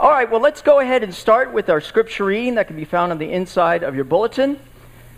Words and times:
All 0.00 0.08
right, 0.08 0.30
well, 0.30 0.40
let's 0.40 0.62
go 0.62 0.80
ahead 0.80 1.02
and 1.02 1.14
start 1.14 1.52
with 1.52 1.68
our 1.68 1.82
scripture 1.82 2.24
reading 2.24 2.54
that 2.54 2.68
can 2.68 2.76
be 2.76 2.86
found 2.86 3.12
on 3.12 3.18
the 3.18 3.30
inside 3.30 3.82
of 3.82 3.94
your 3.94 4.04
bulletin. 4.04 4.58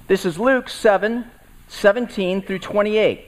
This 0.09 0.25
is 0.25 0.41
Luke 0.41 0.69
7 0.69 1.25
17 1.69 2.43
through 2.43 2.59
28. 2.59 3.25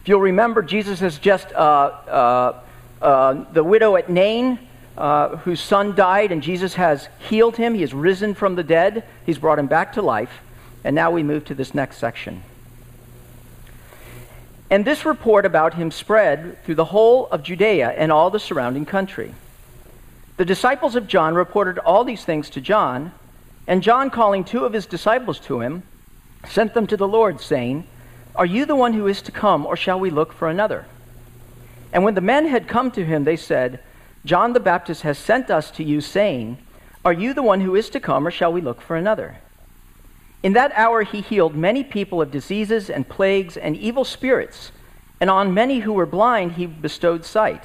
If 0.00 0.08
you'll 0.08 0.20
remember, 0.20 0.62
Jesus 0.62 1.00
has 1.00 1.18
just, 1.18 1.52
uh, 1.52 1.58
uh, 1.58 2.60
uh, 3.02 3.44
the 3.52 3.62
widow 3.62 3.96
at 3.96 4.08
Nain, 4.08 4.58
uh, 4.96 5.36
whose 5.36 5.60
son 5.60 5.94
died, 5.94 6.32
and 6.32 6.42
Jesus 6.42 6.72
has 6.76 7.10
healed 7.18 7.58
him. 7.58 7.74
He 7.74 7.82
has 7.82 7.92
risen 7.92 8.32
from 8.32 8.54
the 8.54 8.64
dead, 8.64 9.04
he's 9.26 9.36
brought 9.36 9.58
him 9.58 9.66
back 9.66 9.92
to 9.92 10.02
life. 10.02 10.40
And 10.82 10.96
now 10.96 11.10
we 11.10 11.22
move 11.22 11.44
to 11.44 11.54
this 11.54 11.74
next 11.74 11.98
section. 11.98 12.42
And 14.70 14.86
this 14.86 15.04
report 15.04 15.44
about 15.44 15.74
him 15.74 15.90
spread 15.90 16.64
through 16.64 16.76
the 16.76 16.86
whole 16.86 17.26
of 17.26 17.42
Judea 17.42 17.90
and 17.90 18.10
all 18.10 18.30
the 18.30 18.40
surrounding 18.40 18.86
country. 18.86 19.34
The 20.36 20.44
disciples 20.44 20.96
of 20.96 21.06
John 21.06 21.34
reported 21.34 21.78
all 21.78 22.02
these 22.02 22.24
things 22.24 22.50
to 22.50 22.60
John, 22.60 23.12
and 23.68 23.82
John, 23.82 24.10
calling 24.10 24.42
two 24.42 24.64
of 24.64 24.72
his 24.72 24.84
disciples 24.84 25.38
to 25.40 25.60
him, 25.60 25.84
sent 26.48 26.74
them 26.74 26.86
to 26.88 26.96
the 26.96 27.06
Lord, 27.06 27.40
saying, 27.40 27.86
Are 28.34 28.44
you 28.44 28.66
the 28.66 28.74
one 28.74 28.94
who 28.94 29.06
is 29.06 29.22
to 29.22 29.32
come, 29.32 29.64
or 29.64 29.76
shall 29.76 30.00
we 30.00 30.10
look 30.10 30.32
for 30.32 30.48
another? 30.48 30.86
And 31.92 32.02
when 32.02 32.14
the 32.14 32.20
men 32.20 32.46
had 32.46 32.66
come 32.66 32.90
to 32.92 33.04
him, 33.04 33.22
they 33.22 33.36
said, 33.36 33.78
John 34.24 34.54
the 34.54 34.60
Baptist 34.60 35.02
has 35.02 35.18
sent 35.18 35.50
us 35.50 35.70
to 35.72 35.84
you, 35.84 36.00
saying, 36.00 36.58
Are 37.04 37.12
you 37.12 37.32
the 37.32 37.42
one 37.42 37.60
who 37.60 37.76
is 37.76 37.88
to 37.90 38.00
come, 38.00 38.26
or 38.26 38.32
shall 38.32 38.52
we 38.52 38.60
look 38.60 38.82
for 38.82 38.96
another? 38.96 39.36
In 40.42 40.52
that 40.54 40.72
hour 40.74 41.04
he 41.04 41.20
healed 41.20 41.54
many 41.54 41.84
people 41.84 42.20
of 42.20 42.32
diseases 42.32 42.90
and 42.90 43.08
plagues 43.08 43.56
and 43.56 43.76
evil 43.76 44.04
spirits, 44.04 44.72
and 45.20 45.30
on 45.30 45.54
many 45.54 45.78
who 45.78 45.92
were 45.92 46.06
blind 46.06 46.52
he 46.52 46.66
bestowed 46.66 47.24
sight. 47.24 47.62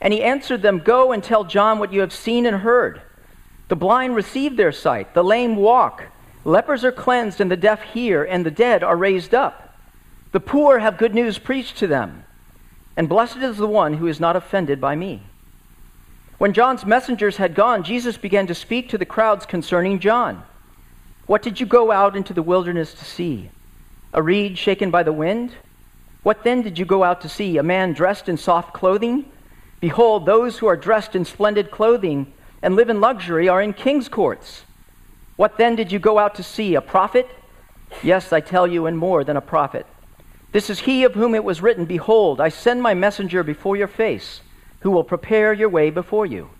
And 0.00 0.12
he 0.12 0.22
answered 0.22 0.62
them, 0.62 0.78
Go 0.78 1.12
and 1.12 1.22
tell 1.22 1.44
John 1.44 1.78
what 1.78 1.92
you 1.92 2.00
have 2.00 2.12
seen 2.12 2.46
and 2.46 2.58
heard. 2.58 3.00
The 3.68 3.76
blind 3.76 4.14
receive 4.14 4.56
their 4.56 4.72
sight, 4.72 5.14
the 5.14 5.24
lame 5.24 5.56
walk, 5.56 6.04
lepers 6.44 6.84
are 6.84 6.92
cleansed, 6.92 7.40
and 7.40 7.50
the 7.50 7.56
deaf 7.56 7.82
hear, 7.82 8.22
and 8.22 8.46
the 8.46 8.50
dead 8.50 8.84
are 8.84 8.96
raised 8.96 9.34
up. 9.34 9.74
The 10.32 10.40
poor 10.40 10.78
have 10.78 10.98
good 10.98 11.14
news 11.14 11.38
preached 11.38 11.78
to 11.78 11.86
them, 11.86 12.24
and 12.96 13.08
blessed 13.08 13.38
is 13.38 13.56
the 13.56 13.66
one 13.66 13.94
who 13.94 14.06
is 14.06 14.20
not 14.20 14.36
offended 14.36 14.80
by 14.80 14.94
me. 14.94 15.22
When 16.38 16.52
John's 16.52 16.84
messengers 16.84 17.38
had 17.38 17.54
gone, 17.54 17.82
Jesus 17.82 18.18
began 18.18 18.46
to 18.46 18.54
speak 18.54 18.90
to 18.90 18.98
the 18.98 19.06
crowds 19.06 19.46
concerning 19.46 19.98
John. 19.98 20.44
What 21.26 21.42
did 21.42 21.58
you 21.58 21.66
go 21.66 21.90
out 21.90 22.14
into 22.14 22.34
the 22.34 22.42
wilderness 22.42 22.92
to 22.94 23.04
see? 23.04 23.50
A 24.12 24.22
reed 24.22 24.58
shaken 24.58 24.90
by 24.90 25.02
the 25.02 25.12
wind? 25.12 25.52
What 26.22 26.44
then 26.44 26.62
did 26.62 26.78
you 26.78 26.84
go 26.84 27.02
out 27.02 27.22
to 27.22 27.28
see? 27.28 27.56
A 27.56 27.62
man 27.62 27.94
dressed 27.94 28.28
in 28.28 28.36
soft 28.36 28.74
clothing? 28.74 29.24
Behold, 29.86 30.26
those 30.26 30.58
who 30.58 30.66
are 30.66 30.76
dressed 30.76 31.14
in 31.14 31.24
splendid 31.24 31.70
clothing 31.70 32.32
and 32.60 32.74
live 32.74 32.90
in 32.90 33.00
luxury 33.00 33.48
are 33.48 33.62
in 33.62 33.72
king's 33.72 34.08
courts. 34.08 34.64
What 35.36 35.58
then 35.58 35.76
did 35.76 35.92
you 35.92 36.00
go 36.00 36.18
out 36.18 36.34
to 36.34 36.42
see? 36.42 36.74
A 36.74 36.80
prophet? 36.80 37.28
Yes, 38.02 38.32
I 38.32 38.40
tell 38.40 38.66
you, 38.66 38.86
and 38.86 38.98
more 38.98 39.22
than 39.22 39.36
a 39.36 39.40
prophet. 39.40 39.86
This 40.50 40.68
is 40.70 40.80
he 40.80 41.04
of 41.04 41.14
whom 41.14 41.36
it 41.36 41.44
was 41.44 41.62
written, 41.62 41.84
Behold, 41.84 42.40
I 42.40 42.48
send 42.48 42.82
my 42.82 42.94
messenger 42.94 43.44
before 43.44 43.76
your 43.76 43.86
face, 43.86 44.40
who 44.80 44.90
will 44.90 45.04
prepare 45.04 45.52
your 45.52 45.68
way 45.68 45.90
before 45.90 46.26
you. 46.26 46.50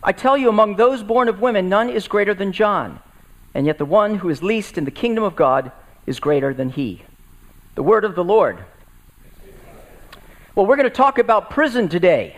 I 0.00 0.12
tell 0.12 0.38
you, 0.38 0.48
among 0.48 0.76
those 0.76 1.02
born 1.02 1.28
of 1.28 1.40
women, 1.40 1.68
none 1.68 1.90
is 1.90 2.06
greater 2.06 2.32
than 2.32 2.52
John 2.52 3.00
and 3.56 3.64
yet 3.64 3.78
the 3.78 3.86
one 3.86 4.16
who 4.16 4.28
is 4.28 4.42
least 4.42 4.76
in 4.76 4.84
the 4.84 4.90
kingdom 4.90 5.24
of 5.24 5.34
God 5.34 5.72
is 6.04 6.20
greater 6.20 6.52
than 6.52 6.68
he. 6.68 7.02
The 7.74 7.82
word 7.82 8.04
of 8.04 8.14
the 8.14 8.22
Lord. 8.22 8.58
Well, 10.56 10.64
we're 10.64 10.76
going 10.76 10.88
to 10.88 10.96
talk 10.96 11.18
about 11.18 11.50
prison 11.50 11.90
today. 11.90 12.34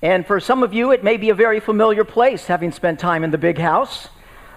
And 0.00 0.26
for 0.26 0.40
some 0.40 0.62
of 0.62 0.72
you, 0.72 0.90
it 0.90 1.04
may 1.04 1.18
be 1.18 1.28
a 1.28 1.34
very 1.34 1.60
familiar 1.60 2.02
place, 2.02 2.46
having 2.46 2.72
spent 2.72 2.98
time 2.98 3.24
in 3.24 3.30
the 3.30 3.36
big 3.36 3.58
house. 3.58 4.08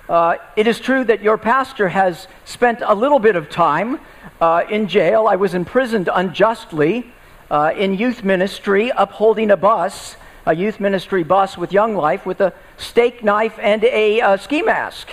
Uh, 0.07 0.37
it 0.55 0.65
is 0.65 0.79
true 0.79 1.03
that 1.03 1.21
your 1.21 1.37
pastor 1.37 1.89
has 1.89 2.29
spent 2.45 2.81
a 2.81 2.95
little 2.95 3.19
bit 3.19 3.35
of 3.35 3.49
time 3.49 3.99
uh, 4.39 4.63
in 4.69 4.87
jail. 4.87 5.27
I 5.27 5.35
was 5.35 5.53
imprisoned 5.53 6.07
unjustly 6.07 7.11
uh, 7.51 7.73
in 7.75 7.97
youth 7.97 8.23
ministry, 8.23 8.93
upholding 8.95 9.51
a 9.51 9.57
bus, 9.57 10.15
a 10.45 10.55
youth 10.55 10.79
ministry 10.79 11.23
bus 11.23 11.57
with 11.57 11.73
Young 11.73 11.97
Life, 11.97 12.25
with 12.25 12.39
a 12.39 12.53
steak 12.77 13.25
knife 13.25 13.59
and 13.59 13.83
a 13.83 14.21
uh, 14.21 14.37
ski 14.37 14.61
mask. 14.61 15.09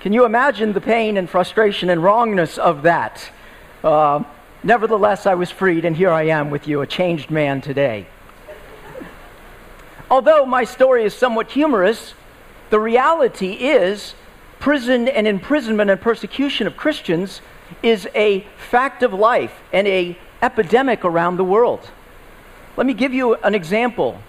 Can 0.00 0.12
you 0.12 0.26
imagine 0.26 0.74
the 0.74 0.82
pain 0.82 1.16
and 1.16 1.30
frustration 1.30 1.88
and 1.88 2.02
wrongness 2.02 2.58
of 2.58 2.82
that? 2.82 3.30
Uh, 3.82 4.24
nevertheless, 4.64 5.26
I 5.26 5.34
was 5.34 5.50
freed, 5.50 5.84
and 5.84 5.96
here 5.96 6.10
I 6.10 6.22
am 6.24 6.50
with 6.50 6.66
you, 6.66 6.80
a 6.80 6.86
changed 6.86 7.30
man 7.30 7.60
today. 7.60 8.06
Although 10.10 10.44
my 10.46 10.64
story 10.64 11.04
is 11.04 11.14
somewhat 11.14 11.50
humorous, 11.50 12.14
the 12.70 12.80
reality 12.80 13.52
is 13.52 14.14
prison 14.58 15.08
and 15.08 15.26
imprisonment 15.26 15.90
and 15.90 16.00
persecution 16.00 16.66
of 16.66 16.76
Christians 16.76 17.40
is 17.82 18.08
a 18.14 18.46
fact 18.56 19.02
of 19.02 19.12
life 19.12 19.52
and 19.72 19.86
a 19.86 20.18
epidemic 20.42 21.04
around 21.04 21.36
the 21.36 21.44
world. 21.44 21.90
Let 22.76 22.86
me 22.86 22.94
give 22.94 23.14
you 23.14 23.34
an 23.36 23.54
example. 23.54 24.20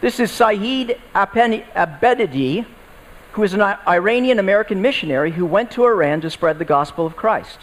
This 0.00 0.20
is 0.20 0.30
Saeed 0.30 0.98
Abedi, 1.14 2.66
who 3.32 3.42
is 3.42 3.54
an 3.54 3.60
Iranian 3.60 4.38
American 4.38 4.80
missionary 4.80 5.32
who 5.32 5.44
went 5.44 5.70
to 5.72 5.84
Iran 5.84 6.20
to 6.22 6.30
spread 6.30 6.58
the 6.58 6.64
gospel 6.64 7.06
of 7.06 7.16
Christ. 7.16 7.58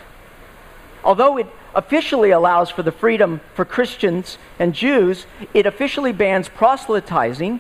Although 1.04 1.38
it 1.38 1.48
officially 1.76 2.32
allows 2.32 2.70
for 2.70 2.84
the 2.84 2.92
freedom 2.92 3.42
for 3.54 3.66
Christians 3.66 4.38
and 4.58 4.74
Jews, 4.74 5.26
it 5.54 5.66
officially 5.66 6.12
bans 6.12 6.50
proselytizing 6.50 7.60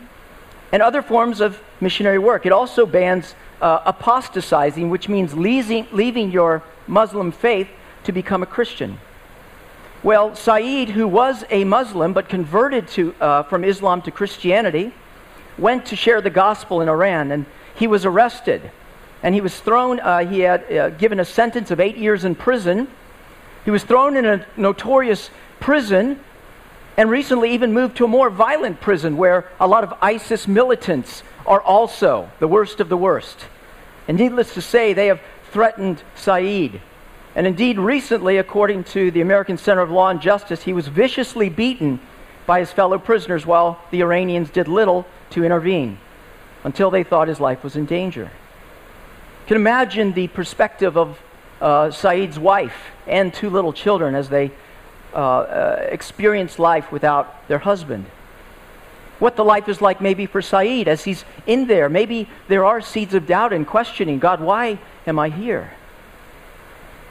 and 0.71 0.81
other 0.81 1.01
forms 1.01 1.41
of 1.41 1.61
missionary 1.79 2.17
work. 2.17 2.45
It 2.45 2.51
also 2.51 2.85
bans 2.85 3.35
uh, 3.61 3.79
apostatizing, 3.85 4.89
which 4.89 5.07
means 5.07 5.33
leaving, 5.33 5.87
leaving 5.91 6.31
your 6.31 6.63
Muslim 6.87 7.31
faith 7.31 7.67
to 8.05 8.11
become 8.11 8.41
a 8.41 8.45
Christian. 8.45 8.97
Well, 10.03 10.35
Saeed, 10.35 10.89
who 10.89 11.07
was 11.07 11.45
a 11.49 11.63
Muslim 11.63 12.13
but 12.13 12.29
converted 12.29 12.87
to, 12.89 13.15
uh, 13.19 13.43
from 13.43 13.63
Islam 13.63 14.01
to 14.03 14.11
Christianity, 14.11 14.93
went 15.57 15.85
to 15.87 15.95
share 15.95 16.21
the 16.21 16.29
gospel 16.29 16.81
in 16.81 16.89
Iran. 16.89 17.31
And 17.31 17.45
he 17.75 17.87
was 17.87 18.05
arrested 18.05 18.71
and 19.23 19.33
he 19.33 19.41
was 19.41 19.59
thrown, 19.59 19.99
uh, 20.01 20.19
he 20.27 20.41
had 20.41 20.71
uh, 20.71 20.89
given 20.91 21.19
a 21.19 21.25
sentence 21.25 21.71
of 21.71 21.79
eight 21.79 21.97
years 21.97 22.23
in 22.23 22.35
prison. 22.35 22.87
He 23.65 23.71
was 23.71 23.83
thrown 23.83 24.15
in 24.15 24.25
a 24.25 24.45
notorious 24.55 25.31
prison 25.59 26.19
and 26.97 27.09
recently 27.09 27.51
even 27.51 27.73
moved 27.73 27.97
to 27.97 28.05
a 28.05 28.07
more 28.07 28.29
violent 28.29 28.79
prison 28.79 29.17
where 29.17 29.49
a 29.59 29.67
lot 29.67 29.83
of 29.83 29.93
ISIS 30.01 30.47
militants 30.47 31.23
are 31.45 31.61
also 31.61 32.29
the 32.39 32.47
worst 32.47 32.79
of 32.79 32.89
the 32.89 32.97
worst. 32.97 33.47
And 34.07 34.17
needless 34.17 34.53
to 34.53 34.61
say, 34.61 34.93
they 34.93 35.07
have 35.07 35.19
threatened 35.51 36.03
Saeed. 36.15 36.79
And 37.35 37.45
indeed, 37.45 37.79
recently, 37.79 38.37
according 38.37 38.85
to 38.85 39.11
the 39.11 39.19
American 39.19 39.57
Center 39.57 39.81
of 39.81 39.91
Law 39.91 40.09
and 40.09 40.21
Justice, 40.21 40.63
he 40.63 40.71
was 40.71 40.87
viciously 40.87 41.49
beaten 41.49 41.99
by 42.45 42.59
his 42.59 42.71
fellow 42.71 42.99
prisoners 42.99 43.45
while 43.45 43.81
the 43.91 44.01
Iranians 44.01 44.51
did 44.51 44.67
little 44.67 45.05
to 45.31 45.43
intervene 45.43 45.97
until 46.63 46.91
they 46.91 47.03
thought 47.03 47.27
his 47.27 47.39
life 47.39 47.63
was 47.63 47.75
in 47.75 47.85
danger. 47.85 48.23
You 49.41 49.47
can 49.47 49.57
imagine 49.57 50.13
the 50.13 50.27
perspective 50.27 50.95
of 50.95 51.19
uh, 51.61 51.91
Saeed's 51.91 52.39
wife 52.39 52.75
and 53.07 53.33
two 53.33 53.49
little 53.49 53.73
children 53.73 54.15
as 54.15 54.29
they 54.29 54.51
uh, 55.13 55.17
uh, 55.17 55.87
experience 55.89 56.59
life 56.59 56.91
without 56.91 57.47
their 57.47 57.59
husband. 57.59 58.05
What 59.19 59.37
the 59.37 59.45
life 59.45 59.69
is 59.69 59.81
like, 59.81 60.01
maybe 60.01 60.25
for 60.25 60.41
Saeed 60.41 60.87
as 60.87 61.05
he's 61.05 61.23
in 61.47 61.67
there. 61.67 61.87
Maybe 61.87 62.27
there 62.49 62.65
are 62.65 62.81
seeds 62.81 63.13
of 63.13 63.25
doubt 63.25 63.53
and 63.53 63.65
questioning 63.65 64.19
God, 64.19 64.41
why 64.41 64.77
am 65.07 65.17
I 65.17 65.29
here? 65.29 65.71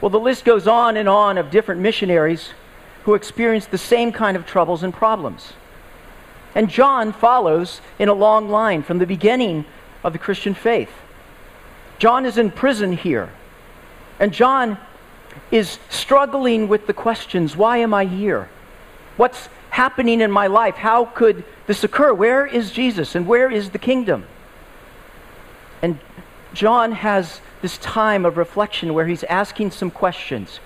Well, 0.01 0.11
the 0.11 0.19
list 0.19 0.45
goes 0.45 0.67
on 0.67 0.97
and 0.97 1.09
on 1.09 1.37
of 1.37 1.49
different 1.49 1.81
missionaries 1.81 2.51
who 3.05 3.15
experience 3.15 3.65
the 3.65 3.77
same 3.77 4.11
kind 4.11 4.37
of 4.37 4.45
troubles 4.45 4.83
and 4.83 4.93
problems. 4.93 5.53
And 6.53 6.69
John 6.69 7.11
follows 7.11 7.81
in 7.97 8.07
a 8.07 8.13
long 8.13 8.49
line 8.49 8.83
from 8.83 8.99
the 8.99 9.07
beginning 9.07 9.65
of 10.03 10.13
the 10.13 10.19
Christian 10.19 10.53
faith. 10.53 10.91
John 11.97 12.25
is 12.25 12.37
in 12.37 12.51
prison 12.51 12.93
here. 12.93 13.31
And 14.19 14.33
John 14.33 14.77
is 15.51 15.79
struggling 15.89 16.67
with 16.67 16.87
the 16.87 16.93
questions 16.93 17.55
why 17.55 17.77
am 17.77 17.93
I 17.93 18.05
here? 18.05 18.49
What's 19.17 19.49
happening 19.69 20.21
in 20.21 20.31
my 20.31 20.47
life? 20.47 20.75
How 20.75 21.05
could 21.05 21.43
this 21.67 21.83
occur? 21.83 22.13
Where 22.13 22.45
is 22.45 22.71
Jesus 22.71 23.15
and 23.15 23.27
where 23.27 23.49
is 23.51 23.71
the 23.71 23.79
kingdom? 23.79 24.25
And 25.81 25.99
John 26.53 26.93
has 26.93 27.41
this 27.61 27.77
time 27.77 28.25
of 28.25 28.37
reflection 28.37 28.93
where 28.93 29.07
he's 29.07 29.23
asking 29.25 29.71
some 29.71 29.91
questions. 29.91 30.59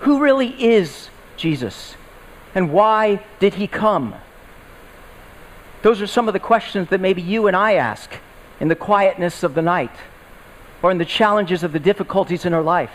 Who 0.00 0.20
really 0.20 0.48
is 0.62 1.10
Jesus? 1.36 1.96
And 2.54 2.72
why 2.72 3.22
did 3.40 3.54
he 3.54 3.66
come? 3.66 4.14
Those 5.82 6.00
are 6.00 6.06
some 6.06 6.28
of 6.28 6.32
the 6.32 6.40
questions 6.40 6.88
that 6.88 7.00
maybe 7.00 7.20
you 7.20 7.46
and 7.46 7.54
I 7.54 7.74
ask 7.74 8.10
in 8.60 8.68
the 8.68 8.74
quietness 8.74 9.42
of 9.42 9.54
the 9.54 9.62
night 9.62 9.90
or 10.84 10.90
in 10.90 10.98
the 10.98 11.04
challenges 11.06 11.62
of 11.62 11.72
the 11.72 11.80
difficulties 11.80 12.44
in 12.44 12.52
our 12.52 12.60
life. 12.60 12.90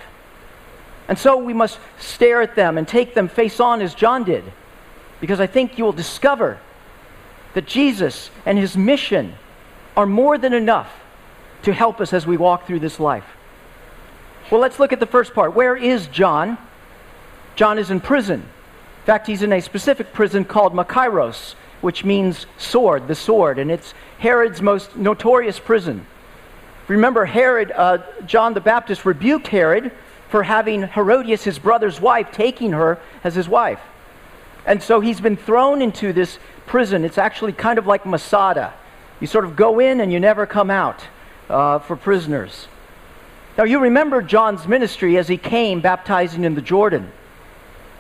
And 1.07 1.17
so 1.17 1.37
we 1.37 1.55
must 1.55 1.79
stare 1.97 2.39
at 2.39 2.55
them 2.55 2.77
and 2.77 2.87
take 2.87 3.15
them 3.15 3.27
face 3.27 3.59
on 3.59 3.81
as 3.81 3.95
John 3.95 4.23
did, 4.23 4.43
because 5.19 5.39
I 5.39 5.47
think 5.47 5.79
you 5.79 5.85
will 5.85 5.91
discover 5.91 6.59
that 7.55 7.65
Jesus 7.65 8.29
and 8.45 8.59
his 8.59 8.77
mission 8.77 9.33
are 9.97 10.05
more 10.05 10.37
than 10.37 10.53
enough 10.53 10.91
to 11.63 11.73
help 11.73 11.99
us 11.99 12.13
as 12.13 12.27
we 12.27 12.37
walk 12.37 12.67
through 12.67 12.79
this 12.79 12.99
life. 12.99 13.25
Well, 14.51 14.61
let's 14.61 14.77
look 14.79 14.93
at 14.93 14.99
the 14.99 15.07
first 15.07 15.33
part. 15.33 15.55
Where 15.55 15.75
is 15.75 16.05
John? 16.09 16.59
John 17.55 17.79
is 17.79 17.89
in 17.89 18.01
prison. 18.01 18.41
In 18.41 19.05
fact, 19.05 19.25
he's 19.25 19.41
in 19.41 19.51
a 19.51 19.61
specific 19.61 20.13
prison 20.13 20.45
called 20.45 20.75
Machaerus, 20.75 21.55
which 21.81 22.05
means 22.05 22.45
sword, 22.59 23.07
the 23.07 23.15
sword, 23.15 23.57
and 23.57 23.71
it's 23.71 23.95
Herod's 24.19 24.61
most 24.61 24.95
notorious 24.95 25.57
prison. 25.57 26.05
Remember, 26.89 27.25
Herod, 27.25 27.71
uh, 27.71 27.99
John 28.25 28.55
the 28.55 28.61
Baptist 28.61 29.05
rebuked 29.05 29.47
Herod 29.47 29.91
for 30.29 30.41
having 30.41 30.81
Herodias, 30.81 31.43
his 31.43 31.59
brother's 31.59 32.01
wife, 32.01 32.31
taking 32.31 32.71
her 32.71 32.99
as 33.23 33.35
his 33.35 33.47
wife. 33.47 33.79
And 34.65 34.81
so 34.81 34.99
he's 34.99 35.21
been 35.21 35.37
thrown 35.37 35.83
into 35.83 36.11
this 36.11 36.39
prison. 36.65 37.05
It's 37.05 37.19
actually 37.19 37.53
kind 37.53 37.77
of 37.77 37.85
like 37.85 38.07
Masada. 38.07 38.73
You 39.19 39.27
sort 39.27 39.45
of 39.45 39.55
go 39.55 39.79
in 39.79 40.01
and 40.01 40.11
you 40.11 40.19
never 40.19 40.47
come 40.47 40.71
out 40.71 41.07
uh, 41.47 41.77
for 41.77 41.95
prisoners. 41.95 42.67
Now, 43.55 43.65
you 43.65 43.79
remember 43.79 44.23
John's 44.23 44.67
ministry 44.67 45.15
as 45.17 45.27
he 45.27 45.37
came 45.37 45.81
baptizing 45.81 46.43
in 46.43 46.55
the 46.55 46.61
Jordan. 46.61 47.11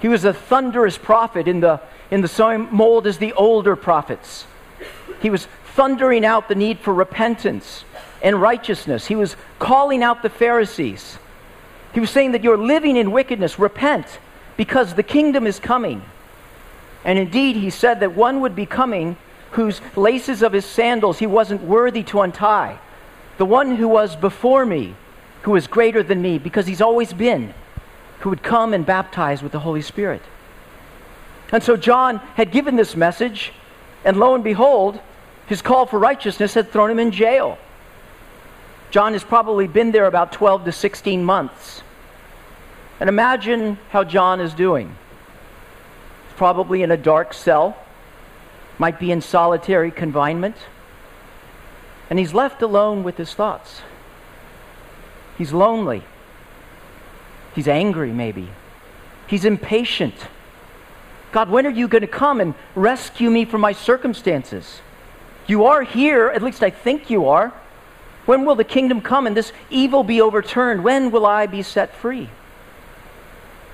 He 0.01 0.07
was 0.07 0.25
a 0.25 0.33
thunderous 0.33 0.97
prophet 0.97 1.47
in 1.47 1.59
the, 1.59 1.79
in 2.09 2.21
the 2.21 2.27
same 2.27 2.73
mold 2.73 3.05
as 3.05 3.19
the 3.19 3.33
older 3.33 3.75
prophets. 3.75 4.45
He 5.21 5.29
was 5.29 5.47
thundering 5.75 6.25
out 6.25 6.47
the 6.47 6.55
need 6.55 6.79
for 6.79 6.93
repentance 6.93 7.83
and 8.21 8.41
righteousness. 8.41 9.07
He 9.07 9.15
was 9.15 9.35
calling 9.59 10.03
out 10.03 10.21
the 10.21 10.29
Pharisees. 10.29 11.17
He 11.93 11.99
was 11.99 12.09
saying 12.09 12.33
that 12.33 12.43
you're 12.43 12.57
living 12.57 12.97
in 12.97 13.11
wickedness. 13.11 13.59
Repent 13.59 14.19
because 14.57 14.93
the 14.93 15.03
kingdom 15.03 15.47
is 15.47 15.59
coming. 15.59 16.01
And 17.05 17.17
indeed, 17.17 17.55
he 17.55 17.69
said 17.69 18.01
that 18.01 18.15
one 18.15 18.41
would 18.41 18.55
be 18.55 18.65
coming 18.65 19.17
whose 19.51 19.81
laces 19.95 20.43
of 20.43 20.53
his 20.53 20.65
sandals 20.65 21.19
he 21.19 21.27
wasn't 21.27 21.61
worthy 21.61 22.03
to 22.03 22.21
untie. 22.21 22.77
The 23.37 23.45
one 23.45 23.77
who 23.77 23.87
was 23.87 24.15
before 24.15 24.65
me, 24.65 24.95
who 25.43 25.55
is 25.55 25.65
greater 25.65 26.03
than 26.03 26.21
me, 26.21 26.37
because 26.37 26.67
he's 26.67 26.81
always 26.81 27.13
been, 27.13 27.53
who 28.19 28.29
would 28.29 28.43
come 28.43 28.73
and 28.73 28.85
baptize 28.85 29.41
with 29.41 29.53
the 29.53 29.59
Holy 29.59 29.81
Spirit. 29.81 30.21
And 31.51 31.63
so 31.63 31.77
John 31.77 32.17
had 32.35 32.51
given 32.51 32.75
this 32.75 32.95
message, 32.95 33.53
and 34.03 34.17
lo 34.17 34.35
and 34.35 34.43
behold, 34.43 34.99
his 35.47 35.61
call 35.61 35.85
for 35.85 35.97
righteousness 35.97 36.53
had 36.53 36.69
thrown 36.69 36.91
him 36.91 36.99
in 36.99 37.11
jail. 37.11 37.57
John 38.91 39.13
has 39.13 39.23
probably 39.23 39.67
been 39.67 39.91
there 39.91 40.07
about 40.07 40.31
12 40.31 40.65
to 40.65 40.71
16 40.71 41.23
months. 41.23 41.83
And 42.99 43.07
imagine 43.07 43.77
how 43.91 44.03
John 44.03 44.41
is 44.41 44.53
doing. 44.53 44.87
He's 44.87 46.37
probably 46.37 46.83
in 46.83 46.91
a 46.91 46.97
dark 46.97 47.33
cell, 47.33 47.77
might 48.77 48.99
be 48.99 49.11
in 49.11 49.21
solitary 49.21 49.91
confinement, 49.91 50.55
and 52.09 52.17
he's 52.17 52.33
left 52.33 52.61
alone 52.61 53.03
with 53.03 53.17
his 53.17 53.33
thoughts. 53.33 53.81
He's 55.37 55.53
lonely. 55.53 56.03
He's 57.53 57.67
angry, 57.67 58.11
maybe. 58.11 58.49
He's 59.27 59.45
impatient. 59.45 60.15
God, 61.31 61.49
when 61.49 61.67
are 61.67 61.71
you 61.71 61.87
going 61.87 62.01
to 62.01 62.07
come 62.07 62.41
and 62.41 62.55
rescue 62.73 63.29
me 63.29 63.45
from 63.45 63.61
my 63.61 63.71
circumstances? 63.71 64.81
You 65.45 65.65
are 65.65 65.83
here, 65.83 66.27
at 66.29 66.41
least 66.41 66.63
I 66.63 66.71
think 66.71 67.09
you 67.09 67.27
are. 67.27 67.53
When 68.29 68.45
will 68.45 68.53
the 68.53 68.63
kingdom 68.63 69.01
come 69.01 69.25
and 69.25 69.35
this 69.35 69.51
evil 69.71 70.03
be 70.03 70.21
overturned? 70.21 70.83
When 70.83 71.09
will 71.09 71.25
I 71.25 71.47
be 71.47 71.63
set 71.63 71.95
free? 71.95 72.29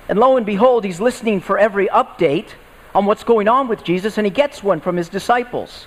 And 0.08 0.18
lo 0.18 0.38
and 0.38 0.46
behold, 0.46 0.82
he's 0.82 0.98
listening 0.98 1.42
for 1.42 1.58
every 1.58 1.88
update 1.88 2.52
on 2.94 3.04
what's 3.04 3.22
going 3.22 3.48
on 3.48 3.68
with 3.68 3.84
Jesus, 3.84 4.16
and 4.16 4.24
he 4.26 4.30
gets 4.30 4.62
one 4.62 4.80
from 4.80 4.96
his 4.96 5.10
disciples. 5.10 5.86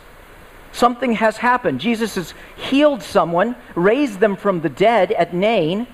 Something 0.72 1.14
has 1.14 1.38
happened. 1.38 1.82
Jesus 1.82 2.14
has 2.14 2.36
healed 2.56 3.02
someone, 3.02 3.56
raised 3.74 4.20
them 4.20 4.36
from 4.36 4.62
the 4.62 4.70
dead 4.70 5.14
at 5.14 5.34
Nain. 5.34 5.88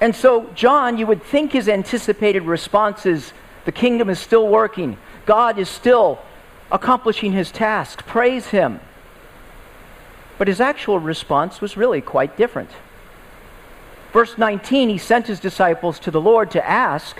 And 0.00 0.16
so, 0.16 0.48
John, 0.54 0.96
you 0.96 1.06
would 1.06 1.22
think 1.22 1.52
his 1.52 1.68
anticipated 1.68 2.44
response 2.44 3.04
is 3.04 3.34
the 3.66 3.72
kingdom 3.72 4.08
is 4.08 4.18
still 4.18 4.48
working, 4.48 4.96
God 5.26 5.58
is 5.58 5.68
still 5.68 6.22
accomplishing 6.72 7.32
his 7.32 7.52
task. 7.52 8.06
Praise 8.06 8.46
him. 8.46 8.80
But 10.38 10.48
his 10.48 10.60
actual 10.60 10.98
response 10.98 11.60
was 11.60 11.76
really 11.76 12.00
quite 12.00 12.36
different. 12.36 12.70
Verse 14.12 14.38
19, 14.38 14.88
he 14.88 14.98
sent 14.98 15.26
his 15.26 15.40
disciples 15.40 15.98
to 16.00 16.10
the 16.10 16.20
Lord 16.20 16.50
to 16.52 16.68
ask, 16.68 17.18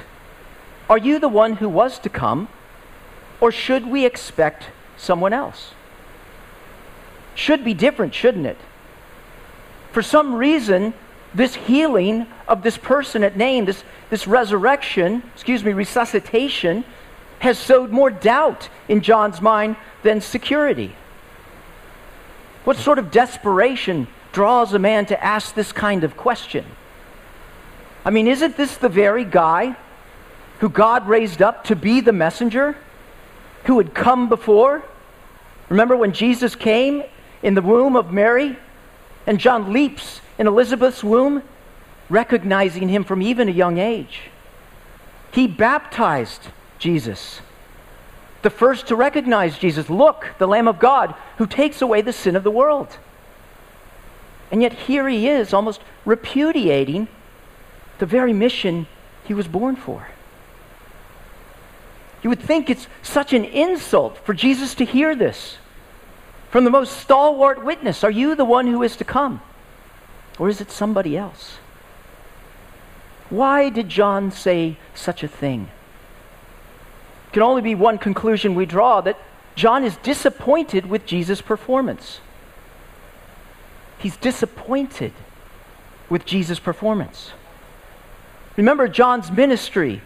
Are 0.89 0.99
you 0.99 1.19
the 1.19 1.29
one 1.29 1.55
who 1.57 1.69
was 1.69 1.99
to 2.01 2.09
come, 2.09 2.49
or 3.41 3.51
should 3.51 3.87
we 3.87 4.05
expect 4.05 4.69
someone 4.97 5.33
else? 5.33 5.73
Should 7.35 7.65
be 7.65 7.75
different, 7.75 8.15
shouldn't 8.15 8.47
it? 8.47 8.59
For 9.93 10.03
some 10.03 10.35
reason, 10.35 10.95
this 11.35 11.55
healing 11.55 12.27
of 12.47 12.63
this 12.63 12.79
person 12.79 13.25
at 13.25 13.37
Nain, 13.37 13.65
this, 13.65 13.83
this 14.11 14.27
resurrection, 14.27 15.23
excuse 15.35 15.65
me, 15.65 15.73
resuscitation, 15.73 16.85
has 17.41 17.59
sowed 17.59 17.91
more 17.91 18.11
doubt 18.11 18.69
in 18.89 19.01
John's 19.01 19.41
mind 19.41 19.77
than 20.03 20.21
security. 20.21 20.95
What 22.65 22.77
sort 22.77 22.99
of 22.99 23.11
desperation 23.11 24.09
draws 24.33 24.73
a 24.73 24.79
man 24.79 25.07
to 25.07 25.25
ask 25.25 25.55
this 25.55 25.71
kind 25.71 26.03
of 26.03 26.17
question? 26.17 26.65
I 28.05 28.11
mean, 28.11 28.27
isn't 28.27 28.57
this 28.57 28.77
the 28.77 28.89
very 28.89 29.25
guy 29.25 29.77
who 30.61 30.69
God 30.69 31.07
raised 31.07 31.43
up 31.43 31.65
to 31.65 31.77
be 31.77 32.01
the 32.01 32.13
messenger 32.13 32.77
who 33.65 33.79
had 33.79 33.95
come 33.95 34.29
before? 34.29 34.83
Remember 35.69 35.97
when 35.97 36.13
Jesus 36.13 36.55
came 36.55 37.03
in 37.43 37.55
the 37.55 37.63
womb 37.63 37.97
of 37.97 38.13
Mary 38.13 38.57
and 39.27 39.39
John 39.39 39.73
leaps 39.73 40.21
in 40.39 40.47
Elizabeth's 40.47 41.05
womb, 41.05 41.43
recognizing 42.11 42.89
him 42.89 43.05
from 43.05 43.23
even 43.23 43.49
a 43.49 43.53
young 43.53 43.79
age? 43.79 44.31
He 45.33 45.47
baptized 45.47 46.49
Jesus 46.79 47.41
the 48.45 48.51
first 48.51 48.87
to 48.87 48.95
recognize 48.95 49.59
Jesus. 49.59 49.91
Look, 49.91 50.27
the 50.39 50.47
Lamb 50.47 50.69
of 50.69 50.79
God 50.79 51.15
who 51.39 51.47
takes 51.47 51.83
away 51.83 52.03
the 52.03 52.13
sin 52.13 52.37
of 52.37 52.45
the 52.45 52.51
world. 52.51 52.99
And 54.53 54.63
yet 54.63 54.75
here 54.75 55.09
he 55.09 55.29
is, 55.29 55.53
almost 55.53 55.81
repudiating 56.05 57.09
the 57.99 58.07
very 58.07 58.33
mission 58.33 58.87
he 59.25 59.35
was 59.35 59.49
born 59.49 59.75
for. 59.75 60.09
You 62.23 62.31
would 62.31 62.41
think 62.41 62.71
it's 62.71 62.87
such 63.03 63.33
an 63.33 63.45
insult 63.45 64.19
for 64.25 64.35
Jesus 64.35 64.75
to 64.77 64.85
hear 64.85 65.17
this 65.17 65.57
from 66.51 66.65
the 66.65 66.71
most 66.71 66.99
stalwart 66.99 67.65
witness. 67.65 68.05
Are 68.05 68.11
you 68.11 68.35
the 68.35 68.45
one 68.45 68.67
who 68.67 68.83
is 68.83 68.97
to 68.97 69.05
come? 69.05 69.41
Or 70.39 70.49
is 70.49 70.61
it 70.61 70.71
somebody 70.71 71.17
else? 71.17 71.59
Why 73.31 73.71
did 73.71 73.89
John 73.89 74.31
say 74.31 74.77
such 74.95 75.23
a 75.23 75.29
thing? 75.29 75.71
Can 77.35 77.43
only 77.43 77.63
be 77.63 77.75
one 77.75 77.99
conclusion 77.99 78.55
we 78.55 78.65
draw 78.65 79.01
that 79.01 79.19
John 79.57 79.83
is 79.83 79.97
disappointed 79.97 80.87
with 80.87 81.05
Jesus' 81.05 81.43
performance. 81.43 82.21
He's 83.99 84.17
disappointed 84.17 85.13
with 86.09 86.25
Jesus' 86.25 86.61
performance. 86.61 87.33
Remember 88.57 88.87
John's 88.87 89.33
ministry, 89.33 90.01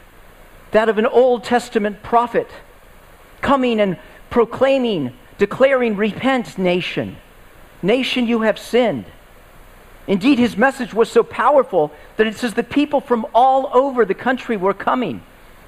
that 0.70 0.88
of 0.88 0.96
an 0.96 1.04
Old 1.04 1.44
Testament 1.44 2.02
prophet, 2.02 2.48
coming 3.42 3.78
and 3.78 3.98
proclaiming, 4.30 5.12
declaring, 5.36 5.96
Repent, 5.96 6.56
nation. 6.56 7.18
Nation, 7.82 8.26
you 8.26 8.40
have 8.40 8.58
sinned. 8.58 9.04
Indeed, 10.06 10.38
his 10.38 10.56
message 10.56 10.94
was 10.94 11.12
so 11.12 11.22
powerful 11.22 11.92
that 12.16 12.26
it 12.26 12.36
says 12.36 12.54
the 12.54 12.62
people 12.62 13.02
from 13.02 13.26
all 13.34 13.68
over 13.74 14.06
the 14.06 14.14
country 14.14 14.56
were 14.56 14.72
coming 14.72 15.20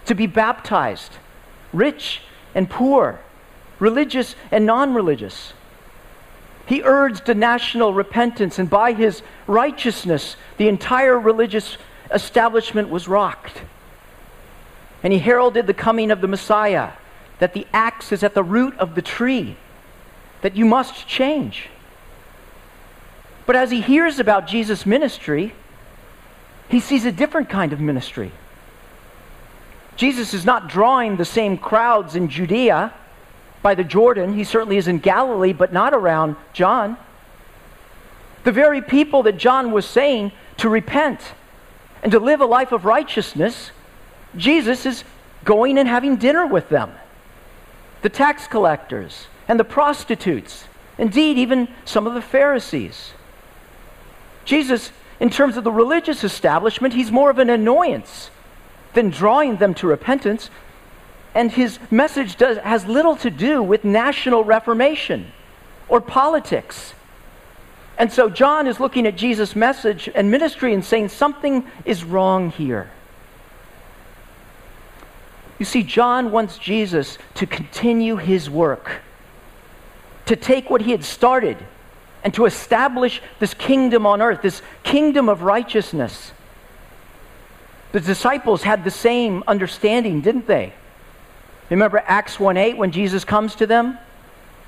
to 0.07 0.15
be 0.15 0.27
baptized 0.27 1.19
rich 1.73 2.23
and 2.55 2.69
poor, 2.69 3.21
religious 3.79 4.35
and 4.51 4.67
non 4.67 4.95
religious. 4.95 5.53
He 6.67 6.83
urged 6.85 7.29
a 7.29 7.35
national 7.35 7.93
repentance, 7.93 8.59
and 8.59 8.71
by 8.71 8.93
his 8.93 9.23
righteousness, 9.47 10.37
the 10.57 10.69
entire 10.69 11.19
religious 11.19 11.77
establishment 12.13 12.91
was 12.91 13.09
rocked. 13.09 13.63
And 15.03 15.13
he 15.13 15.19
heralded 15.19 15.67
the 15.67 15.75
coming 15.75 16.11
of 16.11 16.21
the 16.21 16.29
Messiah, 16.29 16.91
that 17.39 17.55
the 17.55 17.67
axe 17.73 18.13
is 18.13 18.23
at 18.23 18.35
the 18.35 18.43
root 18.45 18.77
of 18.79 18.95
the 18.95 19.03
tree, 19.03 19.57
that 20.43 20.57
you 20.57 20.65
must 20.65 21.09
change. 21.09 21.69
But 23.47 23.57
as 23.57 23.73
he 23.73 23.81
hears 23.81 24.21
about 24.21 24.47
Jesus' 24.47 24.87
ministry, 24.87 25.55
he 26.69 26.79
sees 26.79 27.05
a 27.05 27.11
different 27.11 27.49
kind 27.49 27.73
of 27.73 27.81
ministry. 27.81 28.31
Jesus 30.01 30.33
is 30.33 30.47
not 30.47 30.71
drawing 30.71 31.19
the 31.19 31.27
same 31.27 31.59
crowds 31.59 32.17
in 32.17 32.31
Judea 32.31 32.95
by 33.61 33.75
the 33.75 33.85
Jordan. 33.85 34.33
He 34.33 34.45
certainly 34.45 34.79
is 34.79 34.89
in 34.89 34.99
Galilee, 34.99 35.53
but 35.53 35.75
not 35.75 35.93
around 35.93 36.37
John. 36.55 36.97
The 38.45 38.51
very 38.51 38.81
people 38.81 39.25
that 39.25 39.37
John 39.37 39.73
was 39.73 39.85
saying 39.85 40.33
to 40.57 40.71
repent 40.71 41.35
and 42.03 42.11
to 42.13 42.19
live 42.19 42.41
a 42.41 42.47
life 42.47 42.73
of 42.73 42.87
righteousness, 42.87 43.73
Jesus 44.35 44.87
is 44.87 45.05
going 45.45 45.77
and 45.77 45.87
having 45.87 46.17
dinner 46.17 46.47
with 46.47 46.71
them. 46.71 46.93
The 48.01 48.09
tax 48.09 48.47
collectors 48.47 49.27
and 49.49 49.61
the 49.61 49.65
prostitutes 49.65 50.65
Indeed, 50.97 51.37
even 51.37 51.69
some 51.85 52.07
of 52.07 52.15
the 52.15 52.23
Pharisees. 52.23 53.13
Jesus, 54.47 54.93
in 55.19 55.29
terms 55.29 55.59
of 55.59 55.65
the 55.65 55.73
religious 55.73 56.25
establishment, 56.25 56.95
he's 56.95 57.13
more 57.13 57.29
of 57.29 57.39
an 57.39 57.51
annoyance 57.51 58.31
than 58.95 59.11
drawing 59.11 59.57
them 59.57 59.75
to 59.75 59.87
repentance. 59.87 60.51
And 61.35 61.53
his 61.53 61.79
message 61.91 62.37
does, 62.37 62.59
has 62.59 62.87
little 62.87 63.17
to 63.17 63.31
do 63.31 63.63
with 63.63 63.85
national 63.85 64.45
reformation 64.45 65.33
or 65.89 66.01
politics. 66.01 66.95
And 67.99 68.11
so 68.11 68.31
John 68.31 68.67
is 68.67 68.81
looking 68.81 69.07
at 69.07 69.17
Jesus' 69.17 69.55
message 69.55 70.09
and 70.15 70.31
ministry 70.31 70.73
and 70.73 70.85
saying 70.85 71.11
something 71.11 71.67
is 71.85 72.03
wrong 72.03 72.51
here. 72.51 72.91
You 75.59 75.67
see, 75.67 75.83
John 75.83 76.31
wants 76.31 76.57
Jesus 76.57 77.19
to 77.35 77.47
continue 77.47 78.17
his 78.17 78.49
work, 78.49 79.03
to 80.25 80.35
take 80.35 80.71
what 80.71 80.81
he 80.81 80.93
had 80.93 81.05
started 81.05 81.59
and 82.25 82.33
to 82.35 82.47
establish 82.47 83.21
this 83.39 83.53
kingdom 83.53 84.07
on 84.07 84.23
earth, 84.23 84.41
this 84.41 84.63
kingdom 84.83 85.29
of 85.29 85.43
righteousness. 85.43 86.33
The 87.93 88.01
disciples 88.01 88.63
had 88.63 88.85
the 88.85 88.91
same 88.91 89.43
understanding, 89.47 90.21
didn't 90.21 90.47
they? 90.47 90.73
Remember 91.71 92.03
Acts 92.05 92.39
1 92.39 92.57
8 92.57 92.77
when 92.77 92.93
Jesus 92.93 93.25
comes 93.25 93.55
to 93.57 93.67
them? 93.67 93.99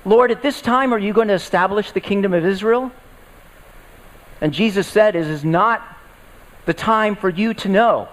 Lord, 0.05 0.31
at 0.31 0.41
this 0.41 0.61
time 0.61 0.93
are 0.93 0.99
you 0.99 1.13
going 1.13 1.29
to 1.29 1.33
establish 1.33 1.91
the 1.91 2.01
kingdom 2.01 2.33
of 2.33 2.45
Israel? 2.45 2.91
And 4.41 4.53
Jesus 4.53 4.87
said, 4.87 5.15
It 5.15 5.27
is 5.27 5.45
not 5.45 5.81
the 6.65 6.73
time 6.73 7.15
for 7.15 7.29
you 7.29 7.53
to 7.55 7.69
know. 7.69 8.09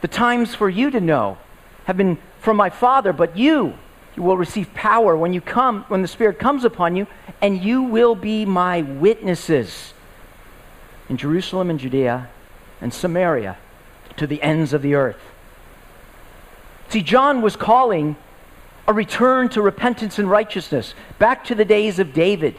The 0.00 0.08
times 0.08 0.54
for 0.54 0.68
you 0.68 0.90
to 0.90 1.00
know 1.00 1.36
have 1.84 1.96
been 1.96 2.18
from 2.40 2.56
my 2.56 2.70
Father, 2.70 3.12
but 3.12 3.36
you, 3.36 3.74
you 4.16 4.22
will 4.22 4.36
receive 4.36 4.72
power 4.72 5.16
when 5.16 5.32
you 5.32 5.40
come, 5.40 5.84
when 5.88 6.02
the 6.02 6.08
Spirit 6.08 6.38
comes 6.38 6.64
upon 6.64 6.96
you, 6.96 7.06
and 7.42 7.62
you 7.62 7.82
will 7.82 8.14
be 8.14 8.46
my 8.46 8.82
witnesses 8.82 9.92
in 11.08 11.16
Jerusalem 11.16 11.68
and 11.68 11.78
Judea 11.78 12.28
and 12.80 12.92
Samaria 12.92 13.58
to 14.18 14.26
the 14.26 14.42
ends 14.42 14.72
of 14.72 14.82
the 14.82 14.94
earth. 14.94 15.20
See, 16.88 17.02
John 17.02 17.42
was 17.42 17.56
calling 17.56 18.16
a 18.86 18.92
return 18.92 19.50
to 19.50 19.60
repentance 19.60 20.18
and 20.18 20.30
righteousness, 20.30 20.94
back 21.18 21.44
to 21.44 21.54
the 21.54 21.64
days 21.64 21.98
of 21.98 22.14
David, 22.14 22.56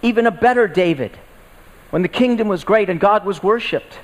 even 0.00 0.26
a 0.26 0.30
better 0.30 0.68
David, 0.68 1.18
when 1.90 2.02
the 2.02 2.08
kingdom 2.08 2.46
was 2.46 2.62
great 2.62 2.88
and 2.88 3.00
God 3.00 3.24
was 3.24 3.42
worshiped. 3.42 3.98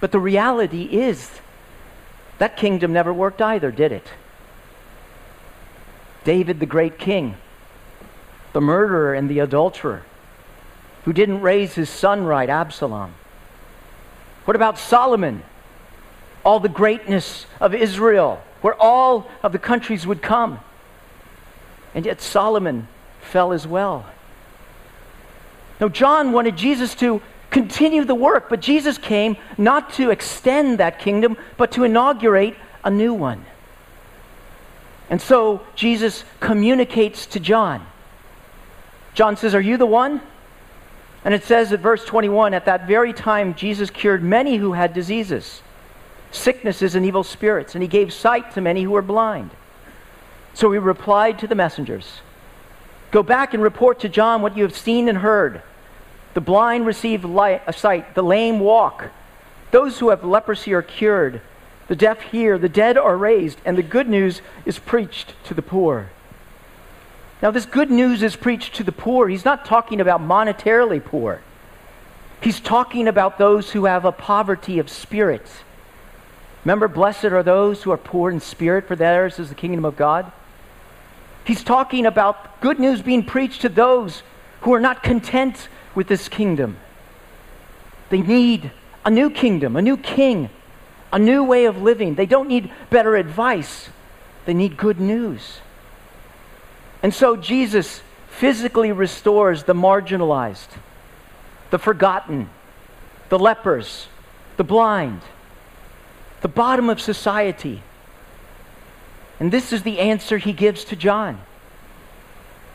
But 0.00 0.12
the 0.12 0.18
reality 0.18 0.84
is 0.84 1.30
that 2.38 2.56
kingdom 2.56 2.92
never 2.92 3.12
worked 3.12 3.40
either, 3.40 3.70
did 3.70 3.92
it? 3.92 4.06
David, 6.24 6.60
the 6.60 6.66
great 6.66 6.98
king, 6.98 7.36
the 8.52 8.60
murderer 8.60 9.14
and 9.14 9.30
the 9.30 9.38
adulterer, 9.38 10.02
who 11.04 11.12
didn't 11.14 11.40
raise 11.40 11.74
his 11.74 11.88
son 11.88 12.24
right, 12.24 12.50
Absalom. 12.50 13.14
What 14.50 14.56
about 14.56 14.80
Solomon? 14.80 15.44
All 16.44 16.58
the 16.58 16.68
greatness 16.68 17.46
of 17.60 17.72
Israel, 17.72 18.42
where 18.62 18.74
all 18.74 19.30
of 19.44 19.52
the 19.52 19.60
countries 19.60 20.08
would 20.08 20.22
come. 20.22 20.58
And 21.94 22.04
yet 22.04 22.20
Solomon 22.20 22.88
fell 23.20 23.52
as 23.52 23.64
well. 23.64 24.06
Now, 25.80 25.88
John 25.88 26.32
wanted 26.32 26.56
Jesus 26.56 26.96
to 26.96 27.22
continue 27.50 28.04
the 28.04 28.16
work. 28.16 28.48
But 28.48 28.58
Jesus 28.58 28.98
came 28.98 29.36
not 29.56 29.92
to 29.92 30.10
extend 30.10 30.78
that 30.80 30.98
kingdom, 30.98 31.36
but 31.56 31.70
to 31.70 31.84
inaugurate 31.84 32.56
a 32.82 32.90
new 32.90 33.14
one. 33.14 33.44
And 35.08 35.22
so 35.22 35.64
Jesus 35.76 36.24
communicates 36.40 37.24
to 37.26 37.38
John. 37.38 37.86
John 39.14 39.36
says, 39.36 39.54
Are 39.54 39.60
you 39.60 39.76
the 39.76 39.86
one? 39.86 40.20
And 41.24 41.34
it 41.34 41.44
says 41.44 41.72
at 41.72 41.80
verse 41.80 42.04
21 42.04 42.54
At 42.54 42.64
that 42.64 42.86
very 42.86 43.12
time, 43.12 43.54
Jesus 43.54 43.90
cured 43.90 44.22
many 44.22 44.56
who 44.56 44.72
had 44.72 44.94
diseases, 44.94 45.62
sicknesses, 46.30 46.94
and 46.94 47.04
evil 47.04 47.24
spirits, 47.24 47.74
and 47.74 47.82
he 47.82 47.88
gave 47.88 48.12
sight 48.12 48.52
to 48.54 48.60
many 48.60 48.82
who 48.82 48.92
were 48.92 49.02
blind. 49.02 49.50
So 50.54 50.72
he 50.72 50.78
replied 50.78 51.38
to 51.40 51.46
the 51.46 51.54
messengers 51.54 52.20
Go 53.10 53.22
back 53.22 53.54
and 53.54 53.62
report 53.62 54.00
to 54.00 54.08
John 54.08 54.40
what 54.40 54.56
you 54.56 54.62
have 54.62 54.76
seen 54.76 55.08
and 55.08 55.18
heard. 55.18 55.62
The 56.34 56.40
blind 56.40 56.86
receive 56.86 57.24
light, 57.24 57.62
uh, 57.62 57.70
a 57.70 57.72
sight, 57.72 58.14
the 58.14 58.22
lame 58.22 58.60
walk. 58.60 59.10
Those 59.72 59.98
who 59.98 60.10
have 60.10 60.24
leprosy 60.24 60.72
are 60.72 60.82
cured. 60.82 61.40
The 61.88 61.96
deaf 61.96 62.20
hear, 62.20 62.56
the 62.56 62.68
dead 62.68 62.96
are 62.96 63.16
raised, 63.16 63.58
and 63.64 63.76
the 63.76 63.82
good 63.82 64.08
news 64.08 64.42
is 64.64 64.78
preached 64.78 65.34
to 65.44 65.54
the 65.54 65.62
poor. 65.62 66.10
Now, 67.42 67.50
this 67.50 67.66
good 67.66 67.90
news 67.90 68.22
is 68.22 68.36
preached 68.36 68.74
to 68.76 68.84
the 68.84 68.92
poor. 68.92 69.28
He's 69.28 69.44
not 69.44 69.64
talking 69.64 70.00
about 70.00 70.20
monetarily 70.20 71.02
poor, 71.02 71.40
he's 72.40 72.60
talking 72.60 73.08
about 73.08 73.38
those 73.38 73.70
who 73.70 73.86
have 73.86 74.04
a 74.04 74.12
poverty 74.12 74.78
of 74.78 74.90
spirit. 74.90 75.46
Remember, 76.64 76.88
blessed 76.88 77.24
are 77.26 77.42
those 77.42 77.82
who 77.82 77.90
are 77.90 77.96
poor 77.96 78.30
in 78.30 78.38
spirit, 78.38 78.86
for 78.86 78.94
theirs 78.94 79.38
is 79.38 79.48
the 79.48 79.54
kingdom 79.54 79.84
of 79.86 79.96
God. 79.96 80.30
He's 81.44 81.64
talking 81.64 82.04
about 82.04 82.60
good 82.60 82.78
news 82.78 83.00
being 83.00 83.24
preached 83.24 83.62
to 83.62 83.70
those 83.70 84.22
who 84.60 84.74
are 84.74 84.80
not 84.80 85.02
content 85.02 85.68
with 85.94 86.06
this 86.06 86.28
kingdom. 86.28 86.76
They 88.10 88.20
need 88.20 88.70
a 89.04 89.10
new 89.10 89.30
kingdom, 89.30 89.74
a 89.76 89.82
new 89.82 89.96
king, 89.96 90.50
a 91.12 91.18
new 91.18 91.42
way 91.42 91.64
of 91.64 91.80
living. 91.80 92.14
They 92.14 92.26
don't 92.26 92.48
need 92.48 92.70
better 92.90 93.16
advice, 93.16 93.88
they 94.44 94.54
need 94.54 94.76
good 94.76 95.00
news. 95.00 95.60
And 97.02 97.14
so 97.14 97.36
Jesus 97.36 98.02
physically 98.28 98.92
restores 98.92 99.64
the 99.64 99.74
marginalized, 99.74 100.68
the 101.70 101.78
forgotten, 101.78 102.48
the 103.28 103.38
lepers, 103.38 104.08
the 104.56 104.64
blind, 104.64 105.20
the 106.40 106.48
bottom 106.48 106.90
of 106.90 107.00
society. 107.00 107.82
And 109.38 109.50
this 109.50 109.72
is 109.72 109.82
the 109.82 109.98
answer 109.98 110.38
he 110.38 110.52
gives 110.52 110.84
to 110.86 110.96
John. 110.96 111.40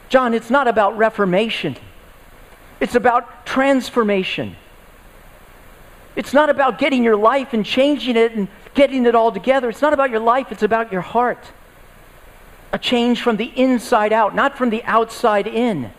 John, 0.09 0.33
it's 0.33 0.49
not 0.49 0.67
about 0.67 0.97
reformation. 0.97 1.77
It's 2.79 2.95
about 2.95 3.45
transformation. 3.45 4.55
It's 6.15 6.33
not 6.33 6.49
about 6.49 6.79
getting 6.79 7.03
your 7.03 7.17
life 7.17 7.53
and 7.53 7.65
changing 7.65 8.15
it 8.15 8.33
and 8.33 8.47
getting 8.73 9.05
it 9.05 9.15
all 9.15 9.31
together. 9.31 9.69
It's 9.69 9.81
not 9.81 9.93
about 9.93 10.09
your 10.09 10.19
life, 10.19 10.51
it's 10.51 10.63
about 10.63 10.91
your 10.91 11.01
heart. 11.01 11.43
A 12.75 12.77
change 12.77 13.21
from 13.21 13.37
the 13.37 13.53
inside 13.55 14.11
out, 14.11 14.35
not 14.35 14.57
from 14.57 14.69
the 14.69 14.83
outside 14.83 15.47
in. 15.47 15.91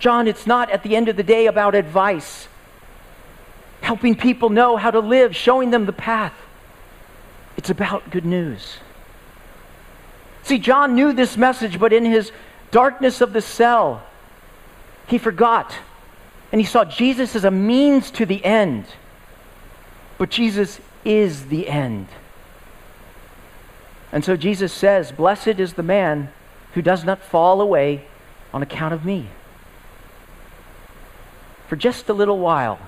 John, 0.00 0.26
it's 0.26 0.44
not 0.44 0.68
at 0.70 0.82
the 0.82 0.96
end 0.96 1.08
of 1.08 1.16
the 1.16 1.22
day 1.22 1.46
about 1.46 1.76
advice, 1.76 2.48
helping 3.80 4.16
people 4.16 4.50
know 4.50 4.76
how 4.76 4.90
to 4.90 4.98
live, 4.98 5.36
showing 5.36 5.70
them 5.70 5.86
the 5.86 5.92
path. 5.92 6.32
It's 7.56 7.70
about 7.70 8.10
good 8.10 8.24
news. 8.24 8.78
See, 10.42 10.58
John 10.58 10.96
knew 10.96 11.12
this 11.12 11.36
message, 11.36 11.78
but 11.78 11.92
in 11.92 12.04
his 12.04 12.32
darkness 12.72 13.20
of 13.20 13.32
the 13.32 13.40
cell, 13.40 14.02
he 15.06 15.16
forgot. 15.16 15.72
And 16.50 16.60
he 16.60 16.66
saw 16.66 16.84
Jesus 16.84 17.36
as 17.36 17.44
a 17.44 17.52
means 17.52 18.10
to 18.10 18.26
the 18.26 18.44
end. 18.44 18.84
But 20.18 20.30
Jesus 20.30 20.80
is 21.04 21.46
the 21.46 21.68
end. 21.68 22.08
And 24.12 24.24
so 24.24 24.36
Jesus 24.36 24.72
says, 24.72 25.12
Blessed 25.12 25.60
is 25.60 25.74
the 25.74 25.82
man 25.82 26.30
who 26.74 26.82
does 26.82 27.04
not 27.04 27.22
fall 27.22 27.60
away 27.60 28.04
on 28.52 28.62
account 28.62 28.94
of 28.94 29.04
me. 29.04 29.28
For 31.68 31.76
just 31.76 32.08
a 32.08 32.12
little 32.12 32.38
while, 32.38 32.80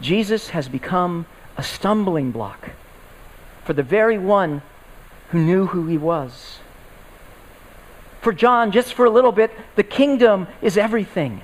Jesus 0.00 0.50
has 0.50 0.68
become 0.68 1.26
a 1.56 1.62
stumbling 1.62 2.30
block 2.30 2.70
for 3.64 3.72
the 3.72 3.82
very 3.82 4.18
one 4.18 4.60
who 5.30 5.38
knew 5.38 5.66
who 5.66 5.86
he 5.86 5.96
was 5.96 6.58
for 8.24 8.32
John, 8.32 8.72
just 8.72 8.94
for 8.94 9.04
a 9.04 9.10
little 9.10 9.32
bit, 9.32 9.52
the 9.76 9.82
kingdom 9.82 10.48
is 10.62 10.78
everything. 10.78 11.42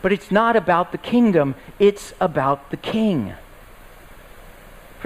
But 0.00 0.12
it's 0.12 0.30
not 0.30 0.54
about 0.54 0.92
the 0.92 0.98
kingdom, 0.98 1.56
it's 1.80 2.14
about 2.20 2.70
the 2.70 2.76
king. 2.76 3.34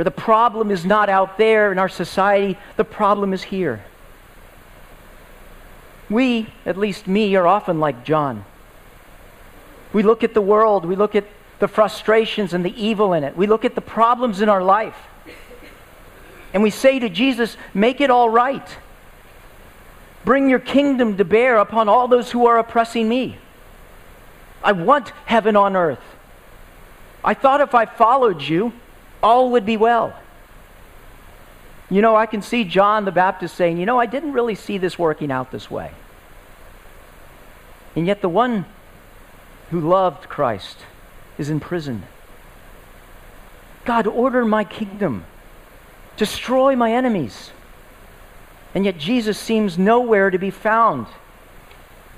The 0.05 0.11
problem 0.11 0.71
is 0.71 0.85
not 0.85 1.09
out 1.09 1.37
there 1.37 1.73
in 1.73 1.79
our 1.79 1.89
society, 1.89 2.59
the 2.77 2.85
problem 2.85 3.33
is 3.33 3.43
here. 3.43 3.85
We, 6.09 6.49
at 6.65 6.77
least 6.77 7.07
me, 7.07 7.37
are 7.37 7.47
often 7.47 7.81
like 7.81 8.05
John. 8.05 8.45
We 9.93 10.03
look 10.03 10.25
at 10.25 10.35
the 10.35 10.41
world, 10.41 10.85
we 10.85 10.97
look 10.97 11.15
at 11.15 11.27
the 11.59 11.69
frustrations 11.69 12.55
and 12.55 12.65
the 12.65 12.83
evil 12.83 13.13
in 13.13 13.25
it, 13.25 13.37
we 13.37 13.47
look 13.47 13.65
at 13.65 13.75
the 13.75 13.81
problems 13.81 14.41
in 14.41 14.49
our 14.49 14.63
life, 14.63 14.97
and 16.55 16.63
we 16.63 16.71
say 16.71 16.99
to 16.99 17.09
Jesus, 17.09 17.57
Make 17.75 18.01
it 18.01 18.11
all 18.11 18.31
right. 18.31 18.77
Bring 20.25 20.51
your 20.51 20.59
kingdom 20.59 21.17
to 21.17 21.25
bear 21.25 21.57
upon 21.57 21.89
all 21.89 22.09
those 22.09 22.31
who 22.31 22.47
are 22.47 22.59
oppressing 22.59 23.09
me. 23.09 23.39
I 24.63 24.73
want 24.73 25.11
heaven 25.25 25.57
on 25.57 25.77
earth. 25.77 26.03
I 27.25 27.35
thought 27.35 27.61
if 27.61 27.75
I 27.75 27.87
followed 27.87 28.43
you, 28.43 28.73
all 29.23 29.51
would 29.53 29.67
be 29.67 29.77
well. 29.77 30.15
You 31.91 32.03
know, 32.03 32.15
I 32.15 32.27
can 32.27 32.41
see 32.41 32.65
John 32.65 33.05
the 33.05 33.13
Baptist 33.13 33.57
saying, 33.57 33.79
You 33.79 33.87
know, 33.87 33.99
I 33.99 34.07
didn't 34.07 34.33
really 34.33 34.55
see 34.55 34.79
this 34.79 34.99
working 34.99 35.31
out 35.31 35.51
this 35.51 35.71
way. 35.71 35.91
And 37.97 38.07
yet 38.07 38.21
the 38.21 38.29
one 38.29 38.67
who 39.71 39.81
loved 39.81 40.29
Christ 40.29 40.79
is 41.37 41.51
in 41.51 41.59
prison. 41.59 42.05
God, 43.85 44.07
order 44.07 44.45
my 44.45 44.63
kingdom, 44.63 45.25
destroy 46.17 46.77
my 46.77 46.93
enemies. 46.93 47.51
And 48.75 48.85
yet 48.85 48.99
Jesus 48.99 49.39
seems 49.39 49.77
nowhere 49.77 50.31
to 50.31 50.39
be 50.39 50.51
found. 50.51 51.07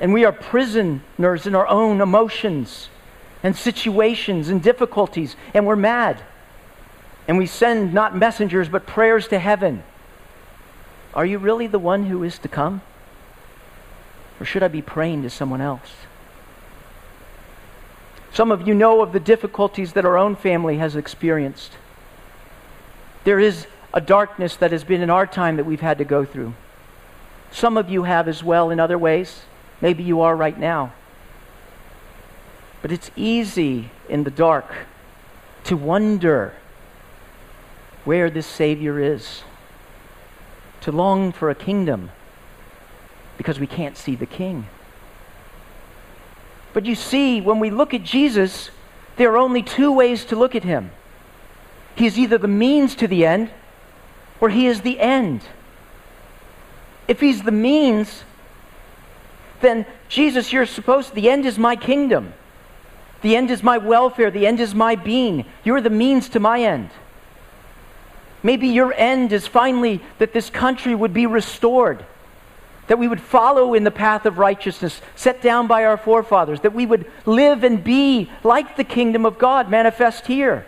And 0.01 0.13
we 0.13 0.25
are 0.25 0.33
prisoners 0.33 1.47
in 1.47 1.55
our 1.55 1.67
own 1.67 2.01
emotions 2.01 2.91
and 3.43 3.57
situations 3.57 4.49
and 4.49 4.63
difficulties, 4.63 5.37
and 5.55 5.67
we're 5.67 5.77
mad. 5.77 6.23
And 7.29 7.39
we 7.39 7.47
send 7.47 7.95
not 7.95 8.17
messengers, 8.17 8.69
but 8.69 8.87
prayers 8.87 9.29
to 9.29 9.39
heaven. 9.39 9.83
Are 11.15 11.27
you 11.27 11.39
really 11.39 11.67
the 11.67 11.79
one 11.79 12.07
who 12.07 12.23
is 12.23 12.39
to 12.39 12.49
come? 12.49 12.83
Or 14.41 14.45
should 14.45 14.63
I 14.63 14.69
be 14.69 14.83
praying 14.83 15.23
to 15.23 15.31
someone 15.31 15.61
else? 15.61 15.93
Some 18.33 18.51
of 18.51 18.67
you 18.67 18.75
know 18.75 19.03
of 19.03 19.13
the 19.13 19.21
difficulties 19.21 19.93
that 19.93 20.07
our 20.07 20.17
own 20.17 20.37
family 20.37 20.79
has 20.79 20.97
experienced. 20.97 21.73
There 23.25 23.39
is 23.39 23.67
a 23.93 24.01
darkness 24.01 24.57
that 24.57 24.73
has 24.73 24.85
been 24.85 25.03
in 25.03 25.11
our 25.11 25.27
time 25.27 25.57
that 25.57 25.65
we've 25.65 25.83
had 25.83 25.99
to 25.99 26.05
go 26.05 26.25
through. 26.25 26.55
Some 27.51 27.77
of 27.77 27.91
you 27.91 28.05
have 28.05 28.27
as 28.27 28.43
well 28.43 28.71
in 28.71 28.81
other 28.81 28.97
ways. 28.97 29.43
Maybe 29.83 30.03
you 30.03 30.23
are 30.23 30.35
right 30.35 30.59
now. 30.59 30.95
But 32.81 32.91
it's 32.91 33.11
easy 33.15 33.91
in 34.09 34.25
the 34.25 34.31
dark 34.31 34.73
to 35.65 35.77
wonder 35.77 36.55
where 38.05 38.31
this 38.31 38.47
Savior 38.47 38.99
is, 39.01 39.43
to 40.81 40.93
long 40.93 41.33
for 41.33 41.51
a 41.51 41.55
kingdom 41.55 42.11
because 43.37 43.59
we 43.59 43.67
can't 43.67 43.97
see 43.97 44.15
the 44.15 44.27
King. 44.27 44.67
But 46.73 46.87
you 46.87 46.95
see, 46.95 47.41
when 47.41 47.61
we 47.61 47.71
look 47.71 47.93
at 47.95 48.03
Jesus, 48.03 48.71
there 49.17 49.31
are 49.33 49.37
only 49.37 49.63
two 49.63 49.93
ways 49.93 50.25
to 50.27 50.37
look 50.37 50.55
at 50.55 50.65
him. 50.65 50.91
He 51.95 52.07
is 52.07 52.19
either 52.19 52.39
the 52.39 52.49
means 52.49 52.95
to 52.97 53.07
the 53.07 53.27
end, 53.27 53.51
or 54.41 54.49
he 54.49 54.67
is 54.67 54.81
the 54.81 54.99
end. 54.99 55.43
If 57.07 57.21
he's 57.21 57.43
the 57.43 57.53
means, 57.53 58.25
then 59.61 59.87
Jesus, 60.09 60.53
you're 60.53 60.67
supposed, 60.67 61.15
the 61.15 61.29
end 61.29 61.45
is 61.47 61.59
my 61.59 61.77
kingdom. 61.77 62.33
The 63.21 63.37
end 63.37 63.51
is 63.51 63.63
my 63.63 63.79
welfare. 63.79 64.31
The 64.31 64.47
end 64.47 64.59
is 64.59 64.75
my 64.75 64.97
being. 64.97 65.45
You're 65.63 65.81
the 65.81 65.91
means 65.91 66.29
to 66.31 66.41
my 66.41 66.61
end. 66.61 66.91
Maybe 68.43 68.69
your 68.69 68.93
end 68.93 69.33
is 69.33 69.47
finally 69.47 70.01
that 70.19 70.33
this 70.33 70.51
country 70.51 70.95
would 70.95 71.15
be 71.15 71.27
restored, 71.27 72.05
that 72.89 72.99
we 72.99 73.07
would 73.07 73.21
follow 73.21 73.75
in 73.75 73.85
the 73.85 73.91
path 73.91 74.27
of 74.27 74.39
righteousness 74.39 75.01
set 75.15 75.41
down 75.41 75.69
by 75.69 75.85
our 75.85 75.97
forefathers, 75.97 76.61
that 76.61 76.75
we 76.75 76.87
would 76.87 77.11
live 77.25 77.63
and 77.63 77.85
be 77.85 78.31
like 78.43 78.77
the 78.77 78.85
kingdom 78.85 79.25
of 79.25 79.39
God 79.39 79.71
manifest 79.71 80.27
here. 80.27 80.67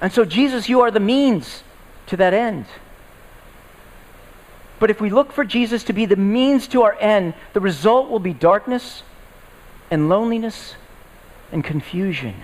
And 0.00 0.12
so, 0.12 0.24
Jesus, 0.24 0.68
you 0.68 0.80
are 0.80 0.90
the 0.90 1.00
means 1.00 1.62
to 2.06 2.16
that 2.16 2.34
end. 2.34 2.66
But 4.78 4.90
if 4.90 5.00
we 5.00 5.08
look 5.10 5.32
for 5.32 5.44
Jesus 5.44 5.84
to 5.84 5.92
be 5.92 6.04
the 6.04 6.16
means 6.16 6.68
to 6.68 6.82
our 6.82 6.96
end, 7.00 7.34
the 7.54 7.60
result 7.60 8.10
will 8.10 8.18
be 8.18 8.34
darkness 8.34 9.02
and 9.90 10.08
loneliness 10.08 10.74
and 11.50 11.64
confusion. 11.64 12.34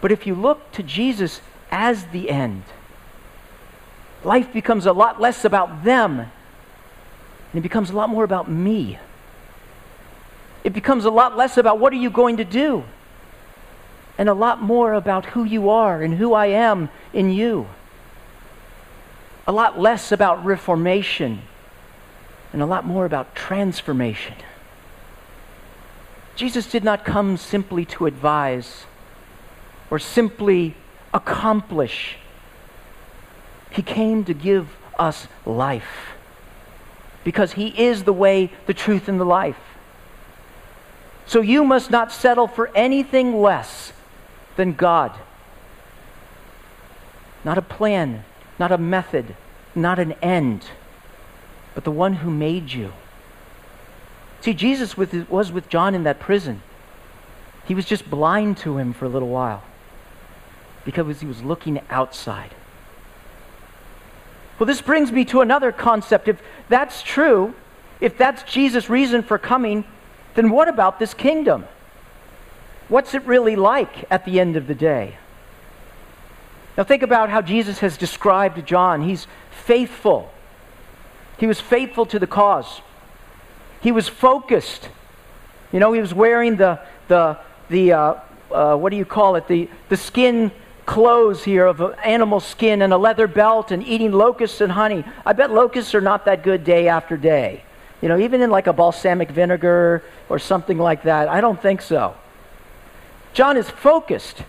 But 0.00 0.12
if 0.12 0.26
you 0.26 0.34
look 0.34 0.72
to 0.72 0.82
Jesus 0.82 1.40
as 1.70 2.06
the 2.06 2.30
end, 2.30 2.62
life 4.24 4.52
becomes 4.52 4.86
a 4.86 4.92
lot 4.92 5.20
less 5.20 5.44
about 5.44 5.84
them 5.84 6.20
and 6.20 7.58
it 7.58 7.62
becomes 7.62 7.90
a 7.90 7.96
lot 7.96 8.10
more 8.10 8.24
about 8.24 8.50
me. 8.50 8.98
It 10.64 10.72
becomes 10.72 11.04
a 11.04 11.10
lot 11.10 11.36
less 11.36 11.56
about 11.56 11.78
what 11.78 11.92
are 11.92 11.96
you 11.96 12.10
going 12.10 12.36
to 12.36 12.44
do 12.44 12.84
and 14.18 14.28
a 14.28 14.34
lot 14.34 14.60
more 14.60 14.92
about 14.92 15.26
who 15.26 15.44
you 15.44 15.70
are 15.70 16.02
and 16.02 16.14
who 16.14 16.34
I 16.34 16.46
am 16.46 16.90
in 17.12 17.30
you. 17.30 17.68
A 19.46 19.52
lot 19.52 19.78
less 19.78 20.12
about 20.12 20.44
reformation 20.44 21.42
and 22.52 22.60
a 22.60 22.66
lot 22.66 22.84
more 22.84 23.06
about 23.06 23.34
transformation. 23.34 24.34
Jesus 26.34 26.70
did 26.70 26.84
not 26.84 27.04
come 27.04 27.36
simply 27.36 27.84
to 27.86 28.06
advise 28.06 28.84
or 29.90 29.98
simply 29.98 30.74
accomplish. 31.14 32.16
He 33.70 33.82
came 33.82 34.24
to 34.24 34.34
give 34.34 34.68
us 34.98 35.28
life 35.46 36.14
because 37.24 37.52
He 37.52 37.68
is 37.68 38.04
the 38.04 38.12
way, 38.12 38.50
the 38.66 38.74
truth, 38.74 39.08
and 39.08 39.20
the 39.20 39.24
life. 39.24 39.58
So 41.26 41.40
you 41.40 41.64
must 41.64 41.90
not 41.90 42.10
settle 42.10 42.46
for 42.46 42.70
anything 42.74 43.40
less 43.40 43.92
than 44.56 44.72
God. 44.72 45.12
Not 47.44 47.58
a 47.58 47.62
plan, 47.62 48.24
not 48.58 48.72
a 48.72 48.78
method, 48.78 49.36
not 49.74 49.98
an 49.98 50.12
end, 50.22 50.64
but 51.74 51.84
the 51.84 51.90
one 51.90 52.14
who 52.14 52.30
made 52.30 52.72
you. 52.72 52.92
See, 54.40 54.54
Jesus 54.54 54.96
was 54.96 55.52
with 55.52 55.68
John 55.68 55.94
in 55.94 56.04
that 56.04 56.18
prison. 56.18 56.62
He 57.66 57.74
was 57.74 57.84
just 57.84 58.08
blind 58.08 58.56
to 58.58 58.78
him 58.78 58.92
for 58.94 59.04
a 59.04 59.08
little 59.08 59.28
while 59.28 59.62
because 60.88 61.20
he 61.20 61.26
was 61.26 61.42
looking 61.42 61.78
outside. 61.90 62.54
Well, 64.58 64.66
this 64.66 64.80
brings 64.80 65.12
me 65.12 65.26
to 65.26 65.42
another 65.42 65.70
concept. 65.70 66.28
If 66.28 66.40
that's 66.70 67.02
true, 67.02 67.54
if 68.00 68.16
that's 68.16 68.42
Jesus' 68.50 68.88
reason 68.88 69.22
for 69.22 69.36
coming, 69.36 69.84
then 70.34 70.48
what 70.48 70.66
about 70.66 70.98
this 70.98 71.12
kingdom? 71.12 71.66
What's 72.88 73.12
it 73.12 73.22
really 73.26 73.54
like 73.54 74.10
at 74.10 74.24
the 74.24 74.40
end 74.40 74.56
of 74.56 74.66
the 74.66 74.74
day? 74.74 75.18
Now, 76.78 76.84
think 76.84 77.02
about 77.02 77.28
how 77.28 77.42
Jesus 77.42 77.80
has 77.80 77.98
described 77.98 78.66
John. 78.66 79.02
He's 79.02 79.26
faithful, 79.50 80.32
he 81.36 81.46
was 81.46 81.60
faithful 81.60 82.06
to 82.06 82.18
the 82.18 82.26
cause. 82.26 82.80
He 83.82 83.92
was 83.92 84.08
focused. 84.08 84.88
You 85.70 85.80
know, 85.80 85.92
he 85.92 86.00
was 86.00 86.14
wearing 86.14 86.56
the, 86.56 86.80
the, 87.08 87.38
the 87.68 87.92
uh, 87.92 88.14
uh, 88.50 88.74
what 88.74 88.88
do 88.88 88.96
you 88.96 89.04
call 89.04 89.36
it? 89.36 89.46
The, 89.48 89.68
the 89.90 89.96
skin 89.98 90.50
clothes 90.88 91.44
here 91.44 91.66
of 91.66 91.82
animal 92.02 92.40
skin 92.40 92.80
and 92.80 92.94
a 92.94 92.96
leather 92.96 93.26
belt 93.26 93.70
and 93.70 93.86
eating 93.86 94.10
locusts 94.10 94.62
and 94.62 94.72
honey. 94.72 95.04
I 95.26 95.34
bet 95.34 95.52
locusts 95.52 95.94
are 95.94 96.00
not 96.00 96.24
that 96.24 96.42
good 96.42 96.64
day 96.64 96.88
after 96.88 97.18
day. 97.18 97.62
You 98.00 98.08
know, 98.08 98.18
even 98.18 98.40
in 98.40 98.50
like 98.50 98.66
a 98.66 98.72
balsamic 98.72 99.30
vinegar 99.30 100.02
or 100.30 100.38
something 100.38 100.78
like 100.78 101.02
that. 101.02 101.28
I 101.28 101.42
don't 101.42 101.60
think 101.60 101.82
so. 101.82 102.16
John 103.34 103.58
is 103.58 103.68
focused. 103.68 104.42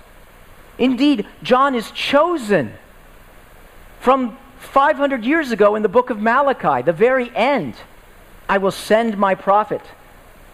Indeed, 0.78 1.28
John 1.44 1.76
is 1.76 1.92
chosen 1.92 2.72
from 4.00 4.38
500 4.60 5.26
years 5.26 5.52
ago 5.52 5.76
in 5.76 5.82
the 5.82 5.90
book 5.90 6.10
of 6.10 6.22
Malachi, 6.22 6.84
the 6.84 6.94
very 6.94 7.36
end. 7.36 7.76
I 8.48 8.60
will 8.60 8.72
send 8.72 9.18
my 9.18 9.36
prophet, 9.36 9.82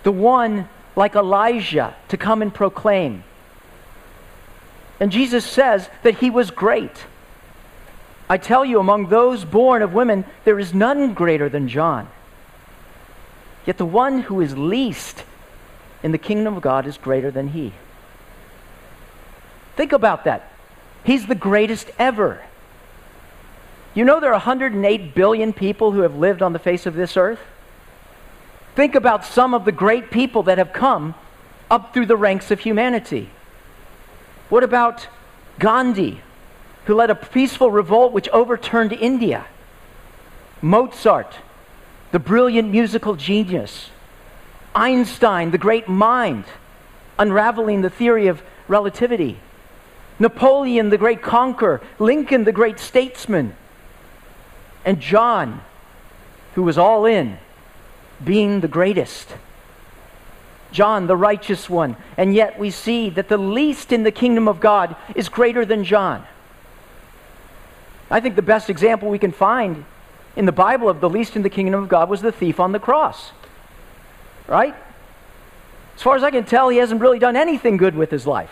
the 0.01 0.11
one 0.11 0.67
like 0.95 1.13
Elijah, 1.13 1.95
to 2.07 2.17
come 2.17 2.41
and 2.41 2.51
proclaim. 2.51 3.23
And 4.99 5.11
Jesus 5.11 5.45
says 5.45 5.89
that 6.03 6.19
he 6.19 6.29
was 6.29 6.51
great. 6.51 7.05
I 8.29 8.37
tell 8.37 8.65
you, 8.65 8.79
among 8.79 9.09
those 9.09 9.45
born 9.45 9.81
of 9.81 9.93
women, 9.93 10.25
there 10.45 10.59
is 10.59 10.73
none 10.73 11.13
greater 11.13 11.49
than 11.49 11.67
John. 11.67 12.07
Yet 13.65 13.77
the 13.77 13.85
one 13.85 14.21
who 14.21 14.41
is 14.41 14.57
least 14.57 15.23
in 16.01 16.11
the 16.11 16.17
kingdom 16.17 16.55
of 16.55 16.61
God 16.61 16.87
is 16.87 16.97
greater 16.97 17.31
than 17.31 17.49
he. 17.49 17.73
Think 19.75 19.91
about 19.91 20.23
that. 20.23 20.51
He's 21.03 21.27
the 21.27 21.35
greatest 21.35 21.91
ever. 21.99 22.43
You 23.93 24.05
know 24.05 24.19
there 24.19 24.31
are 24.31 24.33
108 24.33 25.13
billion 25.13 25.53
people 25.53 25.91
who 25.91 26.01
have 26.01 26.15
lived 26.15 26.41
on 26.41 26.53
the 26.53 26.59
face 26.59 26.85
of 26.85 26.95
this 26.95 27.15
earth? 27.15 27.39
Think 28.75 28.95
about 28.95 29.23
some 29.23 29.53
of 29.53 29.65
the 29.65 29.71
great 29.71 30.11
people 30.11 30.43
that 30.43 30.57
have 30.57 30.73
come 30.73 31.15
up 31.71 31.93
through 31.93 32.07
the 32.07 32.17
ranks 32.17 32.51
of 32.51 32.59
humanity. 32.59 33.29
What 34.49 34.63
about 34.63 35.07
Gandhi, 35.59 36.21
who 36.85 36.95
led 36.95 37.09
a 37.09 37.15
peaceful 37.15 37.71
revolt 37.71 38.13
which 38.13 38.29
overturned 38.29 38.93
India? 38.93 39.45
Mozart, 40.61 41.35
the 42.11 42.19
brilliant 42.19 42.71
musical 42.71 43.15
genius. 43.15 43.89
Einstein, 44.73 45.51
the 45.51 45.57
great 45.57 45.87
mind, 45.87 46.45
unraveling 47.17 47.81
the 47.81 47.89
theory 47.89 48.27
of 48.27 48.43
relativity. 48.67 49.39
Napoleon, 50.19 50.89
the 50.89 50.97
great 50.97 51.21
conqueror. 51.21 51.81
Lincoln, 51.99 52.43
the 52.43 52.51
great 52.51 52.79
statesman. 52.79 53.55
And 54.83 54.99
John, 54.99 55.61
who 56.55 56.63
was 56.63 56.77
all 56.77 57.05
in 57.05 57.37
being 58.23 58.61
the 58.61 58.67
greatest. 58.67 59.35
John, 60.75 61.07
the 61.07 61.15
righteous 61.15 61.69
one. 61.69 61.95
And 62.17 62.35
yet 62.35 62.59
we 62.59 62.69
see 62.69 63.09
that 63.11 63.29
the 63.29 63.37
least 63.37 63.93
in 63.93 64.03
the 64.03 64.11
kingdom 64.11 64.49
of 64.49 64.59
God 64.59 64.95
is 65.15 65.29
greater 65.29 65.65
than 65.65 65.85
John. 65.85 66.27
I 68.11 68.19
think 68.19 68.35
the 68.35 68.41
best 68.41 68.69
example 68.69 69.09
we 69.09 69.17
can 69.17 69.31
find 69.31 69.85
in 70.35 70.45
the 70.45 70.51
Bible 70.51 70.89
of 70.89 70.99
the 70.99 71.09
least 71.09 71.37
in 71.37 71.43
the 71.43 71.49
kingdom 71.49 71.81
of 71.81 71.89
God 71.89 72.09
was 72.09 72.21
the 72.21 72.31
thief 72.31 72.59
on 72.59 72.73
the 72.73 72.79
cross. 72.79 73.31
Right? 74.47 74.75
As 75.95 76.01
far 76.01 76.17
as 76.17 76.23
I 76.23 76.29
can 76.29 76.43
tell, 76.43 76.67
he 76.67 76.77
hasn't 76.77 76.99
really 76.99 77.19
done 77.19 77.37
anything 77.37 77.77
good 77.77 77.95
with 77.95 78.11
his 78.11 78.27
life. 78.27 78.51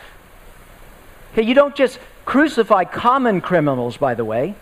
Okay, 1.33 1.43
you 1.43 1.53
don't 1.53 1.75
just 1.75 1.99
crucify 2.23 2.85
common 2.85 3.41
criminals, 3.41 3.97
by 3.97 4.13
the 4.15 4.23
way. 4.23 4.55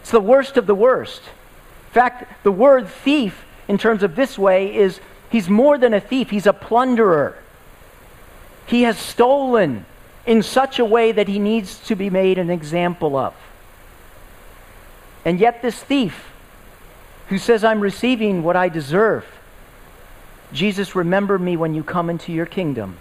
It's 0.00 0.10
the 0.10 0.20
worst 0.20 0.56
of 0.56 0.66
the 0.66 0.74
worst. 0.74 1.22
In 1.22 1.92
fact, 1.92 2.42
the 2.42 2.50
word 2.50 2.88
thief, 2.88 3.44
in 3.68 3.78
terms 3.78 4.02
of 4.02 4.16
this 4.16 4.36
way, 4.36 4.74
is 4.74 5.00
he's 5.30 5.48
more 5.48 5.78
than 5.78 5.94
a 5.94 6.00
thief, 6.00 6.30
he's 6.30 6.46
a 6.46 6.52
plunderer. 6.52 7.36
He 8.66 8.82
has 8.82 8.98
stolen 8.98 9.86
in 10.26 10.42
such 10.42 10.78
a 10.78 10.84
way 10.84 11.12
that 11.12 11.28
he 11.28 11.38
needs 11.38 11.78
to 11.86 11.94
be 11.94 12.10
made 12.10 12.38
an 12.38 12.50
example 12.50 13.16
of. 13.16 13.34
And 15.24 15.40
yet, 15.40 15.62
this 15.62 15.80
thief 15.82 16.30
who 17.28 17.38
says, 17.38 17.64
I'm 17.64 17.80
receiving 17.80 18.42
what 18.42 18.56
I 18.56 18.68
deserve, 18.68 19.24
Jesus, 20.52 20.94
remember 20.94 21.38
me 21.38 21.56
when 21.56 21.74
you 21.74 21.82
come 21.82 22.08
into 22.08 22.32
your 22.32 22.46
kingdom, 22.46 22.98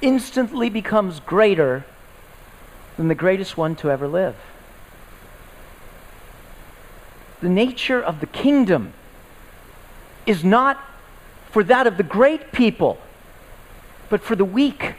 instantly 0.00 0.70
becomes 0.70 1.20
greater 1.20 1.84
than 2.96 3.08
the 3.08 3.14
greatest 3.14 3.56
one 3.56 3.76
to 3.76 3.90
ever 3.90 4.08
live. 4.08 4.36
The 7.40 7.48
nature 7.48 8.00
of 8.00 8.20
the 8.20 8.26
kingdom 8.26 8.92
is 10.26 10.44
not 10.44 10.78
for 11.50 11.64
that 11.64 11.86
of 11.86 11.96
the 11.96 12.02
great 12.02 12.52
people, 12.52 12.98
but 14.08 14.22
for 14.22 14.36
the 14.36 14.44
weak. 14.44 14.94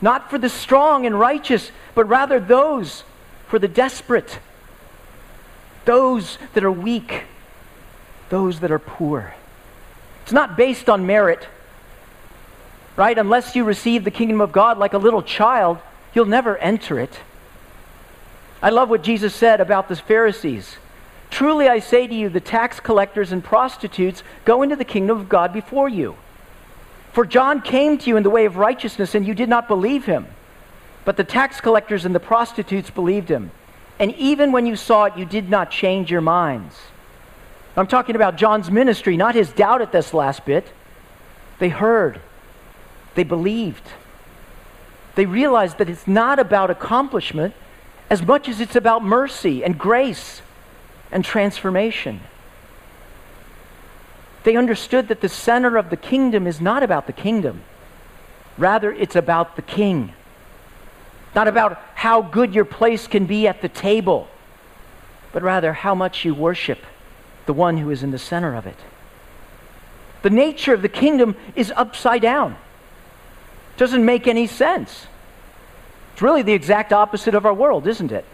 Not 0.00 0.30
for 0.30 0.38
the 0.38 0.48
strong 0.48 1.06
and 1.06 1.18
righteous, 1.18 1.70
but 1.94 2.06
rather 2.06 2.38
those 2.38 3.04
for 3.46 3.58
the 3.58 3.68
desperate, 3.68 4.38
those 5.84 6.38
that 6.52 6.64
are 6.64 6.72
weak, 6.72 7.22
those 8.28 8.60
that 8.60 8.70
are 8.70 8.78
poor. 8.78 9.34
It's 10.22 10.32
not 10.32 10.56
based 10.56 10.90
on 10.90 11.06
merit, 11.06 11.46
right? 12.96 13.16
Unless 13.16 13.54
you 13.54 13.64
receive 13.64 14.04
the 14.04 14.10
kingdom 14.10 14.40
of 14.40 14.52
God 14.52 14.76
like 14.76 14.92
a 14.92 14.98
little 14.98 15.22
child, 15.22 15.78
you'll 16.12 16.24
never 16.26 16.58
enter 16.58 16.98
it. 16.98 17.20
I 18.60 18.70
love 18.70 18.90
what 18.90 19.02
Jesus 19.02 19.34
said 19.34 19.60
about 19.60 19.88
the 19.88 19.96
Pharisees. 19.96 20.76
Truly 21.36 21.68
I 21.68 21.80
say 21.80 22.06
to 22.06 22.14
you, 22.14 22.30
the 22.30 22.40
tax 22.40 22.80
collectors 22.80 23.30
and 23.30 23.44
prostitutes 23.44 24.22
go 24.46 24.62
into 24.62 24.74
the 24.74 24.86
kingdom 24.86 25.20
of 25.20 25.28
God 25.28 25.52
before 25.52 25.86
you. 25.86 26.16
For 27.12 27.26
John 27.26 27.60
came 27.60 27.98
to 27.98 28.08
you 28.08 28.16
in 28.16 28.22
the 28.22 28.30
way 28.30 28.46
of 28.46 28.56
righteousness, 28.56 29.14
and 29.14 29.26
you 29.26 29.34
did 29.34 29.50
not 29.50 29.68
believe 29.68 30.06
him. 30.06 30.28
But 31.04 31.18
the 31.18 31.24
tax 31.24 31.60
collectors 31.60 32.06
and 32.06 32.14
the 32.14 32.20
prostitutes 32.20 32.88
believed 32.88 33.28
him. 33.28 33.50
And 33.98 34.14
even 34.14 34.50
when 34.50 34.64
you 34.64 34.76
saw 34.76 35.04
it, 35.04 35.18
you 35.18 35.26
did 35.26 35.50
not 35.50 35.70
change 35.70 36.10
your 36.10 36.22
minds. 36.22 36.74
I'm 37.76 37.86
talking 37.86 38.16
about 38.16 38.36
John's 38.36 38.70
ministry, 38.70 39.18
not 39.18 39.34
his 39.34 39.50
doubt 39.50 39.82
at 39.82 39.92
this 39.92 40.14
last 40.14 40.46
bit. 40.46 40.72
They 41.58 41.68
heard, 41.68 42.18
they 43.14 43.24
believed. 43.24 43.86
They 45.16 45.26
realized 45.26 45.76
that 45.76 45.90
it's 45.90 46.08
not 46.08 46.38
about 46.38 46.70
accomplishment 46.70 47.52
as 48.08 48.22
much 48.22 48.48
as 48.48 48.58
it's 48.58 48.74
about 48.74 49.04
mercy 49.04 49.62
and 49.62 49.78
grace 49.78 50.40
and 51.10 51.24
transformation. 51.24 52.20
They 54.44 54.56
understood 54.56 55.08
that 55.08 55.20
the 55.20 55.28
center 55.28 55.76
of 55.76 55.90
the 55.90 55.96
kingdom 55.96 56.46
is 56.46 56.60
not 56.60 56.82
about 56.82 57.06
the 57.06 57.12
kingdom, 57.12 57.62
rather, 58.56 58.92
it's 58.92 59.16
about 59.16 59.56
the 59.56 59.62
king. 59.62 60.12
Not 61.34 61.48
about 61.48 61.82
how 61.94 62.22
good 62.22 62.54
your 62.54 62.64
place 62.64 63.06
can 63.06 63.26
be 63.26 63.46
at 63.46 63.60
the 63.60 63.68
table, 63.68 64.28
but 65.32 65.42
rather 65.42 65.72
how 65.72 65.94
much 65.94 66.24
you 66.24 66.34
worship 66.34 66.78
the 67.46 67.52
one 67.52 67.76
who 67.78 67.90
is 67.90 68.02
in 68.02 68.10
the 68.10 68.18
center 68.18 68.54
of 68.54 68.66
it. 68.66 68.78
The 70.22 70.30
nature 70.30 70.74
of 70.74 70.82
the 70.82 70.88
kingdom 70.88 71.36
is 71.54 71.72
upside 71.76 72.22
down. 72.22 72.56
Doesn't 73.76 74.04
make 74.04 74.26
any 74.26 74.46
sense. 74.46 75.06
It's 76.12 76.22
really 76.22 76.42
the 76.42 76.54
exact 76.54 76.92
opposite 76.92 77.34
of 77.34 77.44
our 77.44 77.52
world, 77.52 77.86
isn't 77.86 78.10
it? 78.10 78.24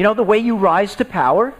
You 0.00 0.04
know, 0.04 0.14
the 0.14 0.22
way 0.22 0.38
you 0.38 0.56
rise 0.56 0.96
to 0.96 1.04
power, 1.04 1.52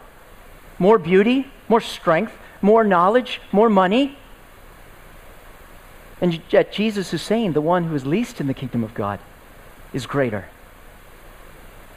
more 0.79 0.99
beauty, 0.99 1.47
more 1.69 1.83
strength, 1.83 2.33
more 2.63 2.85
knowledge, 2.85 3.39
more 3.53 3.69
money. 3.69 4.17
And 6.23 6.41
yet 6.49 6.73
Jesus 6.73 7.13
is 7.13 7.21
saying 7.21 7.53
the 7.53 7.61
one 7.61 7.85
who 7.85 7.95
is 7.95 8.07
least 8.07 8.41
in 8.41 8.47
the 8.47 8.55
kingdom 8.55 8.83
of 8.83 8.95
God 8.95 9.21
is 9.93 10.07
greater. 10.07 10.47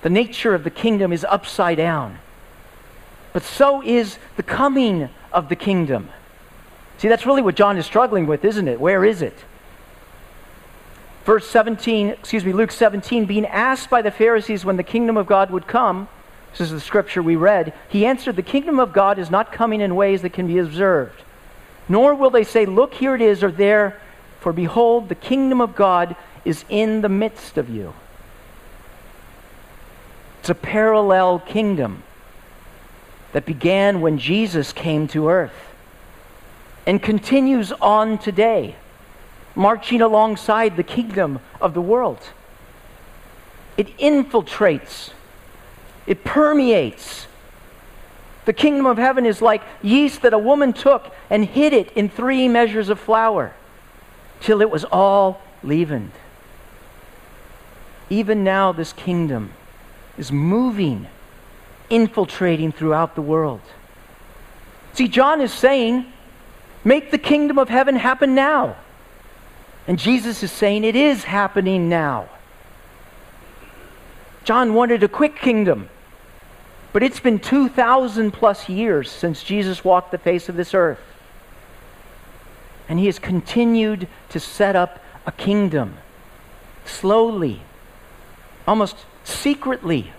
The 0.01 0.09
nature 0.09 0.53
of 0.53 0.65
the 0.65 0.69
kingdom 0.69 1.13
is 1.13 1.23
upside 1.23 1.77
down 1.77 2.19
but 3.31 3.43
so 3.43 3.81
is 3.81 4.17
the 4.35 4.43
coming 4.43 5.07
of 5.31 5.47
the 5.47 5.55
kingdom. 5.55 6.09
See, 6.97 7.07
that's 7.07 7.25
really 7.25 7.41
what 7.41 7.55
John 7.55 7.77
is 7.77 7.85
struggling 7.85 8.27
with, 8.27 8.43
isn't 8.43 8.67
it? 8.67 8.81
Where 8.81 9.05
is 9.05 9.21
it? 9.21 9.45
Verse 11.23 11.49
17, 11.49 12.09
excuse 12.09 12.43
me, 12.43 12.51
Luke 12.51 12.71
17, 12.71 13.23
being 13.23 13.45
asked 13.45 13.89
by 13.89 14.01
the 14.01 14.11
Pharisees 14.11 14.65
when 14.65 14.75
the 14.75 14.83
kingdom 14.83 15.15
of 15.15 15.25
God 15.25 15.49
would 15.49 15.67
come, 15.67 16.09
this 16.53 16.61
is 16.61 16.71
the 16.71 16.79
scripture 16.79 17.21
we 17.21 17.35
read, 17.35 17.73
he 17.89 18.05
answered, 18.05 18.35
The 18.35 18.43
kingdom 18.43 18.79
of 18.79 18.93
God 18.93 19.17
is 19.17 19.31
not 19.31 19.51
coming 19.51 19.81
in 19.81 19.95
ways 19.95 20.21
that 20.21 20.33
can 20.33 20.47
be 20.47 20.59
observed. 20.59 21.23
Nor 21.89 22.15
will 22.15 22.29
they 22.29 22.43
say, 22.43 22.65
Look, 22.65 22.93
here 22.93 23.15
it 23.15 23.21
is, 23.21 23.43
or 23.43 23.51
there, 23.51 23.99
for 24.39 24.53
behold, 24.53 25.09
the 25.09 25.15
kingdom 25.15 25.61
of 25.61 25.75
God 25.75 26.15
is 26.45 26.63
in 26.69 27.01
the 27.01 27.09
midst 27.09 27.57
of 27.57 27.69
you. 27.69 27.93
It's 30.39 30.49
a 30.49 30.55
parallel 30.55 31.39
kingdom 31.39 32.03
that 33.31 33.45
began 33.45 34.01
when 34.01 34.19
Jesus 34.19 34.73
came 34.73 35.07
to 35.07 35.29
earth 35.29 35.73
and 36.85 37.01
continues 37.01 37.71
on 37.81 38.17
today, 38.17 38.75
marching 39.55 40.01
alongside 40.01 40.75
the 40.75 40.83
kingdom 40.83 41.39
of 41.61 41.73
the 41.73 41.81
world. 41.81 42.19
It 43.77 43.97
infiltrates, 43.97 45.11
it 46.05 46.23
permeates. 46.23 47.27
The 48.45 48.53
kingdom 48.53 48.85
of 48.85 48.97
heaven 48.97 49.25
is 49.25 49.41
like 49.41 49.61
yeast 49.81 50.21
that 50.23 50.33
a 50.33 50.37
woman 50.39 50.73
took 50.73 51.13
and 51.29 51.45
hid 51.45 51.73
it 51.73 51.91
in 51.93 52.09
three 52.09 52.47
measures 52.47 52.89
of 52.89 52.99
flour 52.99 53.53
till 54.41 54.61
it 54.61 54.69
was 54.69 54.83
all 54.85 55.41
leavened. 55.63 56.11
Even 58.09 58.43
now, 58.43 58.71
this 58.71 58.91
kingdom 58.93 59.51
is 60.17 60.31
moving 60.31 61.07
infiltrating 61.89 62.71
throughout 62.71 63.15
the 63.15 63.21
world. 63.21 63.61
See, 64.93 65.07
John 65.07 65.41
is 65.41 65.53
saying, 65.53 66.05
make 66.83 67.11
the 67.11 67.17
kingdom 67.17 67.57
of 67.57 67.69
heaven 67.69 67.95
happen 67.95 68.35
now. 68.35 68.75
And 69.87 69.99
Jesus 69.99 70.43
is 70.43 70.51
saying, 70.51 70.83
it 70.83 70.95
is 70.95 71.23
happening 71.25 71.89
now. 71.89 72.29
John 74.43 74.73
wanted 74.73 75.03
a 75.03 75.07
quick 75.07 75.37
kingdom, 75.37 75.89
but 76.93 77.03
it's 77.03 77.19
been 77.19 77.39
2,000 77.39 78.31
plus 78.31 78.69
years 78.69 79.11
since 79.11 79.43
Jesus 79.43 79.83
walked 79.83 80.11
the 80.11 80.17
face 80.17 80.47
of 80.47 80.55
this 80.55 80.73
earth. 80.73 80.99
And 82.87 82.99
he 82.99 83.07
has 83.07 83.19
continued 83.19 84.07
to 84.29 84.39
set 84.39 84.75
up 84.75 85.03
a 85.25 85.31
kingdom 85.31 85.97
slowly, 86.85 87.61
almost 88.67 88.97
secretly 89.23 90.13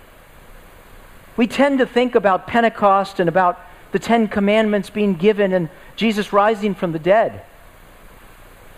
we 1.36 1.46
tend 1.46 1.78
to 1.78 1.86
think 1.86 2.14
about 2.14 2.46
Pentecost 2.46 3.18
and 3.18 3.28
about 3.28 3.60
the 3.92 3.98
Ten 3.98 4.28
Commandments 4.28 4.90
being 4.90 5.14
given 5.14 5.52
and 5.52 5.68
Jesus 5.96 6.32
rising 6.32 6.74
from 6.74 6.92
the 6.92 6.98
dead. 6.98 7.42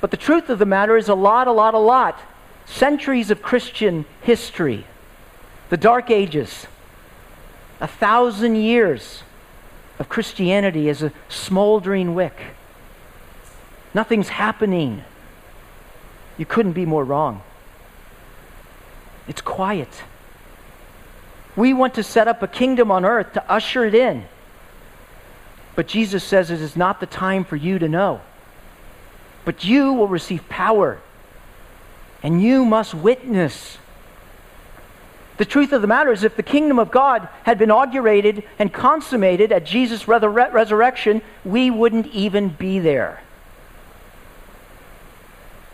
But 0.01 0.11
the 0.11 0.17
truth 0.17 0.49
of 0.49 0.59
the 0.59 0.67
matter 0.67 0.97
is 0.97 1.09
a 1.09 1.15
lot, 1.15 1.49
a 1.49 1.53
lot, 1.53 1.75
a 1.75 1.79
lot. 1.79 2.19
Centuries 2.67 3.31
of 3.31 3.43
Christian 3.43 4.05
history, 4.23 4.87
the 5.69 5.77
Dark 5.77 6.11
Ages, 6.11 6.67
a 7.81 7.87
thousand 7.87 8.57
years 8.57 9.23
of 9.99 10.09
Christianity 10.09 10.89
as 10.89 11.03
a 11.03 11.13
smoldering 11.29 12.15
wick. 12.15 12.37
Nothing's 13.95 14.29
happening. 14.29 15.05
You 16.37 16.47
couldn't 16.47 16.73
be 16.73 16.85
more 16.85 17.05
wrong. 17.05 17.43
It's 19.29 19.41
quiet. 19.41 19.89
We 21.57 21.73
want 21.73 21.95
to 21.95 22.03
set 22.03 22.29
up 22.29 22.43
a 22.43 22.47
kingdom 22.47 22.91
on 22.91 23.05
earth 23.05 23.33
to 23.33 23.51
usher 23.51 23.85
it 23.85 23.95
in. 23.95 24.27
But 25.75 25.89
Jesus 25.89 26.25
says 26.25 26.51
it 26.51 26.61
is 26.61 26.77
not 26.77 27.01
the 27.01 27.07
time 27.07 27.45
for 27.45 27.57
you 27.57 27.79
to 27.79 27.89
know. 27.89 28.21
But 29.45 29.65
you 29.65 29.93
will 29.93 30.09
receive 30.09 30.49
power, 30.49 30.99
and 32.23 32.43
you 32.43 32.65
must 32.65 32.95
witness. 32.95 33.79
The 35.37 35.45
truth 35.45 35.73
of 35.73 35.83
the 35.83 35.89
matter 35.89 36.13
is, 36.13 36.25
if 36.25 36.37
the 36.37 36.43
kingdom 36.43 36.79
of 36.79 36.91
God 36.91 37.29
had 37.43 37.59
been 37.59 37.71
inaugurated 37.71 38.43
and 38.59 38.73
consummated 38.73 39.53
at 39.53 39.67
Jesus' 39.67 40.09
resurrection, 40.09 41.21
we 41.45 41.71
wouldn't 41.71 42.07
even 42.07 42.49
be 42.49 42.79
there. 42.79 43.23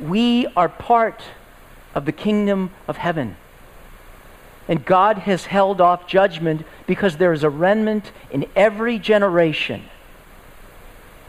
We 0.01 0.49
are 0.57 0.69
part 0.69 1.23
of 1.95 2.07
the 2.07 2.13
kingdom 2.13 2.71
of 2.89 2.97
heaven. 2.97 3.37
And 4.67 4.85
God 4.85 5.19
has 5.19 5.45
held 5.45 5.81
off 5.81 6.09
judgment 6.09 6.67
because 6.87 7.19
there 7.19 7.33
is 7.33 7.45
a 7.45 7.51
remnant 7.51 8.11
in 8.31 8.47
every 8.57 8.99
generation. 8.99 9.85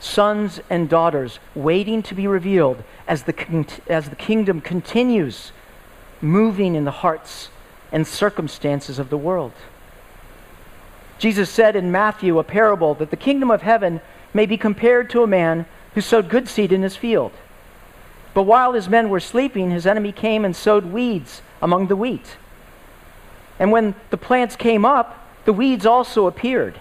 sons 0.03 0.59
and 0.69 0.89
daughters 0.89 1.39
waiting 1.55 2.03
to 2.03 2.13
be 2.13 2.27
revealed 2.27 2.83
as 3.07 3.23
the, 3.23 3.65
as 3.87 4.09
the 4.09 4.15
kingdom 4.15 4.61
continues 4.61 5.51
moving 6.21 6.75
in 6.75 6.83
the 6.83 6.91
hearts 6.91 7.49
and 7.93 8.05
circumstances 8.05 8.99
of 8.99 9.09
the 9.09 9.17
world. 9.17 9.53
Jesus 11.19 11.49
said 11.49 11.77
in 11.77 11.91
Matthew 11.91 12.37
a 12.37 12.43
parable 12.43 12.95
that 12.95 13.11
the 13.11 13.15
kingdom 13.15 13.49
of 13.49 13.61
heaven 13.61 14.01
may 14.33 14.45
be 14.45 14.57
compared 14.57 15.09
to 15.11 15.23
a 15.23 15.27
man 15.27 15.65
who 15.93 16.01
sowed 16.01 16.27
good 16.27 16.49
seed 16.49 16.73
in 16.73 16.81
his 16.81 16.97
field. 16.97 17.31
But 18.33 18.43
while 18.43 18.73
his 18.73 18.89
men 18.89 19.09
were 19.09 19.19
sleeping, 19.19 19.69
his 19.69 19.85
enemy 19.85 20.11
came 20.11 20.43
and 20.43 20.55
sowed 20.55 20.85
weeds 20.85 21.41
among 21.61 21.87
the 21.87 21.95
wheat. 21.95 22.35
And 23.59 23.71
when 23.71 23.93
the 24.09 24.17
plants 24.17 24.55
came 24.55 24.83
up, 24.83 25.19
the 25.45 25.53
weeds 25.53 25.85
also 25.85 26.25
appeared. 26.25 26.79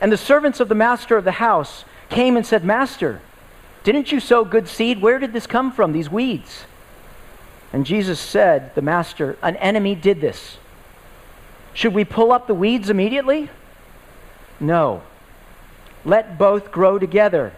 And 0.00 0.12
the 0.12 0.18
servants 0.18 0.60
of 0.60 0.68
the 0.68 0.74
master 0.74 1.16
of 1.16 1.24
the 1.24 1.32
house 1.32 1.84
came 2.10 2.36
and 2.36 2.46
said, 2.46 2.64
Master, 2.64 3.20
didn't 3.84 4.12
you 4.12 4.20
sow 4.20 4.44
good 4.44 4.68
seed? 4.68 5.00
Where 5.00 5.18
did 5.18 5.32
this 5.32 5.46
come 5.46 5.72
from, 5.72 5.92
these 5.92 6.10
weeds? 6.10 6.66
And 7.72 7.84
Jesus 7.84 8.18
said, 8.18 8.74
The 8.74 8.82
master, 8.82 9.36
an 9.42 9.56
enemy 9.56 9.94
did 9.94 10.20
this. 10.20 10.58
Should 11.74 11.94
we 11.94 12.04
pull 12.04 12.32
up 12.32 12.46
the 12.46 12.54
weeds 12.54 12.90
immediately? 12.90 13.50
No. 14.58 15.02
Let 16.04 16.38
both 16.38 16.72
grow 16.72 16.98
together 16.98 17.52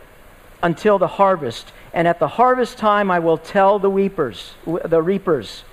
until 0.62 0.98
the 0.98 1.06
harvest. 1.06 1.72
And 1.92 2.06
at 2.06 2.18
the 2.18 2.28
harvest 2.28 2.78
time 2.78 3.10
I 3.10 3.18
will 3.18 3.38
tell 3.38 3.78
the 3.78 3.90
weepers, 3.90 4.54
the 4.66 5.02
reapers, 5.02 5.64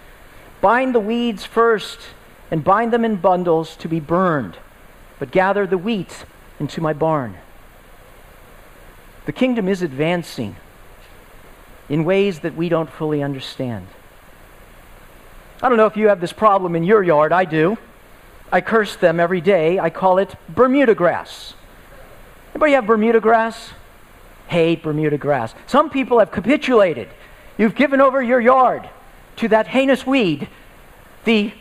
bind 0.61 0.95
the 0.95 0.99
weeds 0.99 1.45
first 1.45 1.99
and 2.49 2.63
bind 2.63 2.93
them 2.93 3.03
in 3.03 3.17
bundles 3.17 3.75
to 3.77 3.87
be 3.87 3.99
burned, 3.99 4.57
but 5.19 5.31
gather 5.31 5.67
the 5.67 5.77
wheat 5.77 6.25
into 6.59 6.81
my 6.81 6.93
barn. 6.93 7.37
The 9.25 9.33
kingdom 9.33 9.67
is 9.67 9.81
advancing 9.81 10.55
in 11.89 12.05
ways 12.05 12.39
that 12.39 12.55
we 12.55 12.69
don't 12.69 12.89
fully 12.89 13.21
understand. 13.21 13.87
I 15.61 15.69
don't 15.69 15.77
know 15.77 15.87
if 15.87 15.97
you 15.97 16.09
have 16.09 16.21
this 16.21 16.33
problem 16.33 16.75
in 16.75 16.83
your 16.83 17.01
yard. 17.01 17.31
I 17.31 17.45
do. 17.45 17.77
I 18.51 18.61
curse 18.61 18.95
them 18.95 19.19
every 19.19 19.41
day. 19.41 19.79
I 19.79 19.89
call 19.89 20.19
it 20.19 20.35
Bermuda 20.49 20.93
grass. 20.93 21.55
Anybody 22.53 22.73
have 22.73 22.85
Bermuda 22.85 23.19
grass? 23.19 23.71
Hate 24.47 24.83
Bermuda 24.83 25.17
grass. 25.17 25.53
Some 25.65 25.89
people 25.89 26.19
have 26.19 26.31
capitulated. 26.31 27.09
You've 27.57 27.75
given 27.75 28.01
over 28.01 28.21
your 28.21 28.39
yard 28.39 28.89
to 29.37 29.47
that 29.49 29.67
heinous 29.67 30.05
weed, 30.05 30.47
the 31.25 31.53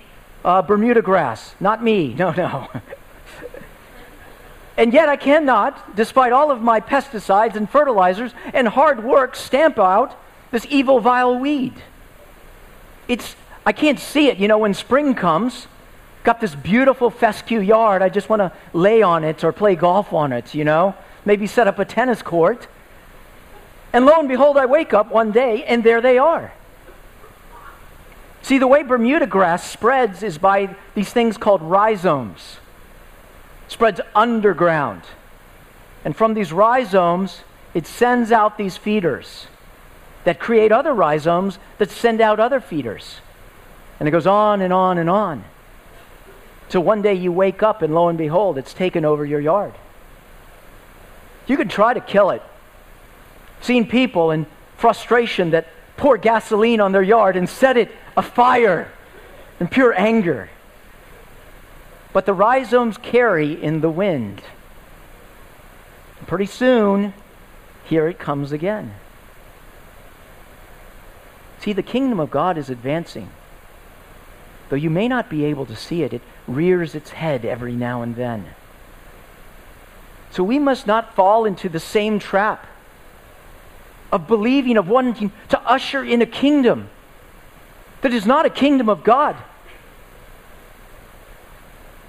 uh, 0.45 0.63
Bermuda 0.63 1.03
grass. 1.03 1.55
Not 1.61 1.83
me. 1.83 2.15
No, 2.19 2.33
no. 2.33 2.69
and 4.77 4.93
yet 4.93 5.09
I 5.09 5.17
cannot, 5.17 5.97
despite 5.97 6.33
all 6.33 6.51
of 6.51 6.61
my 6.61 6.81
pesticides 6.81 7.57
and 7.57 7.69
fertilizers 7.69 8.33
and 8.53 8.69
hard 8.69 9.03
work, 9.03 9.35
stamp 9.35 9.79
out 9.79 10.19
this 10.51 10.67
evil, 10.69 11.01
vile 11.01 11.39
weed. 11.39 11.75
It's, 13.09 13.37
I 13.67 13.73
can't 13.73 13.99
see 13.99 14.29
it, 14.29 14.39
you 14.39 14.47
know, 14.47 14.59
when 14.59 14.73
spring 14.75 15.15
comes. 15.15 15.67
Got 16.23 16.41
this 16.41 16.55
beautiful 16.55 17.11
fescue 17.11 17.61
yard. 17.61 18.01
I 18.01 18.09
just 18.09 18.29
want 18.29 18.41
to 18.41 18.53
lay 18.73 19.03
on 19.03 19.25
it 19.25 19.43
or 19.43 19.53
play 19.53 19.75
golf 19.75 20.13
on 20.13 20.33
it, 20.33 20.55
you 20.55 20.65
know. 20.65 20.95
Maybe 21.25 21.49
set 21.49 21.67
up 21.67 21.81
a 21.81 21.85
tennis 21.85 22.23
court. 22.23 22.69
And 23.93 24.07
lo 24.07 24.13
and 24.19 24.29
behold, 24.29 24.57
I 24.57 24.67
wake 24.67 24.95
up 24.95 25.11
one 25.11 25.33
day 25.33 25.65
and 25.65 25.83
there 25.83 26.01
they 26.01 26.17
are. 26.17 26.53
See, 28.43 28.59
the 28.59 28.69
way 28.69 28.85
Bermuda 28.85 29.27
grass 29.27 29.69
spreads 29.69 30.23
is 30.23 30.39
by 30.39 30.77
these 30.95 31.13
things 31.13 31.37
called 31.37 31.63
rhizomes. 31.63 32.59
It 33.67 33.73
spreads 33.73 34.01
underground. 34.15 35.03
And 36.05 36.15
from 36.17 36.35
these 36.35 36.53
rhizomes, 36.53 37.41
it 37.75 37.89
sends 37.89 38.31
out 38.31 38.57
these 38.59 38.77
feeders 38.77 39.49
that 40.23 40.39
create 40.39 40.71
other 40.71 40.95
rhizomes 40.95 41.59
that 41.79 41.91
send 41.91 42.21
out 42.21 42.39
other 42.39 42.61
feeders. 42.61 43.21
And 43.99 44.09
it 44.09 44.13
goes 44.13 44.27
on 44.27 44.61
and 44.61 44.73
on 44.73 44.99
and 44.99 45.09
on. 45.09 45.45
Till 46.69 46.83
one 46.83 47.03
day 47.03 47.15
you 47.15 47.33
wake 47.33 47.63
up 47.63 47.83
and 47.83 47.95
lo 47.95 48.09
and 48.09 48.19
behold, 48.19 48.59
it's 48.59 48.75
taken 48.75 49.05
over 49.05 49.25
your 49.25 49.41
yard. 49.41 49.73
You 51.47 51.57
can 51.57 51.69
try 51.69 51.95
to 51.95 52.01
kill 52.01 52.31
it. 52.31 52.43
Seen 53.61 53.87
people 53.87 54.31
in 54.31 54.47
frustration 54.77 55.51
that 55.51 55.69
pour 55.97 56.19
gasoline 56.19 56.81
on 56.81 56.93
their 56.93 57.03
yard 57.03 57.37
and 57.37 57.49
set 57.49 57.77
it 57.77 57.91
afire 58.17 58.91
in 59.61 59.69
pure 59.69 59.99
anger. 59.99 60.51
But 62.13 62.27
the 62.27 62.35
rhizomes 62.35 62.99
carry 62.99 63.63
in 63.63 63.81
the 63.81 63.91
wind. 63.91 64.43
Pretty 66.27 66.47
soon, 66.47 67.15
here 67.85 68.09
it 68.09 68.19
comes 68.19 68.51
again. 68.51 68.95
See, 71.61 71.73
the 71.73 71.83
kingdom 71.83 72.19
of 72.19 72.31
God 72.31 72.59
is 72.59 72.69
advancing. 72.69 73.31
Though 74.69 74.77
you 74.77 74.91
may 74.91 75.09
not 75.09 75.31
be 75.31 75.45
able 75.45 75.67
to 75.67 75.77
see 75.77 76.03
it, 76.03 76.13
it 76.13 76.23
rears 76.49 76.95
its 76.95 77.11
head 77.11 77.45
every 77.45 77.75
now 77.75 78.03
and 78.03 78.17
then. 78.17 78.47
So 80.31 80.43
we 80.43 80.59
must 80.59 80.87
not 80.87 81.15
fall 81.15 81.45
into 81.45 81.69
the 81.69 81.81
same 81.81 82.19
trap 82.19 82.67
of 84.13 84.27
believing, 84.27 84.77
of 84.77 84.89
wanting 84.89 85.33
to 85.49 85.61
usher 85.61 86.05
in 86.05 86.21
a 86.21 86.27
kingdom 86.27 86.89
that 88.03 88.13
is 88.13 88.27
not 88.27 88.47
a 88.47 88.51
kingdom 88.51 88.89
of 88.89 89.03
God. 89.03 89.37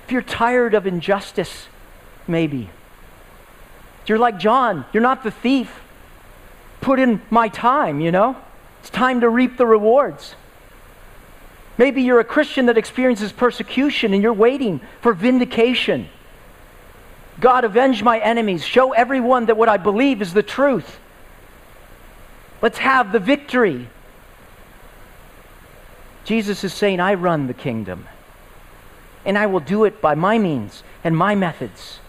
If 0.05 0.11
you're 0.11 0.21
tired 0.21 0.73
of 0.73 0.87
injustice, 0.87 1.67
maybe. 2.27 2.69
You're 4.05 4.17
like 4.17 4.39
John, 4.39 4.85
you're 4.93 5.03
not 5.03 5.23
the 5.23 5.31
thief. 5.31 5.81
Put 6.81 6.99
in 6.99 7.21
my 7.29 7.49
time, 7.49 7.99
you 7.99 8.11
know? 8.11 8.37
It's 8.79 8.89
time 8.89 9.21
to 9.21 9.29
reap 9.29 9.57
the 9.57 9.65
rewards. 9.65 10.35
Maybe 11.77 12.01
you're 12.01 12.19
a 12.19 12.25
Christian 12.25 12.65
that 12.67 12.77
experiences 12.77 13.31
persecution 13.31 14.13
and 14.13 14.23
you're 14.23 14.33
waiting 14.33 14.81
for 15.01 15.13
vindication. 15.13 16.09
God, 17.39 17.63
avenge 17.63 18.01
my 18.01 18.19
enemies. 18.19 18.65
Show 18.65 18.93
everyone 18.93 19.45
that 19.45 19.57
what 19.57 19.69
I 19.69 19.77
believe 19.77 20.21
is 20.21 20.33
the 20.33 20.41
truth. 20.41 20.99
Let's 22.61 22.79
have 22.79 23.11
the 23.11 23.19
victory. 23.19 23.89
Jesus 26.25 26.63
is 26.63 26.73
saying, 26.73 26.99
I 26.99 27.13
run 27.13 27.47
the 27.47 27.53
kingdom. 27.53 28.07
And 29.23 29.37
I 29.37 29.45
will 29.45 29.59
do 29.59 29.83
it 29.83 30.01
by 30.01 30.15
my 30.15 30.39
means 30.39 30.83
and 31.03 31.15
my 31.15 31.35
methods. 31.35 31.99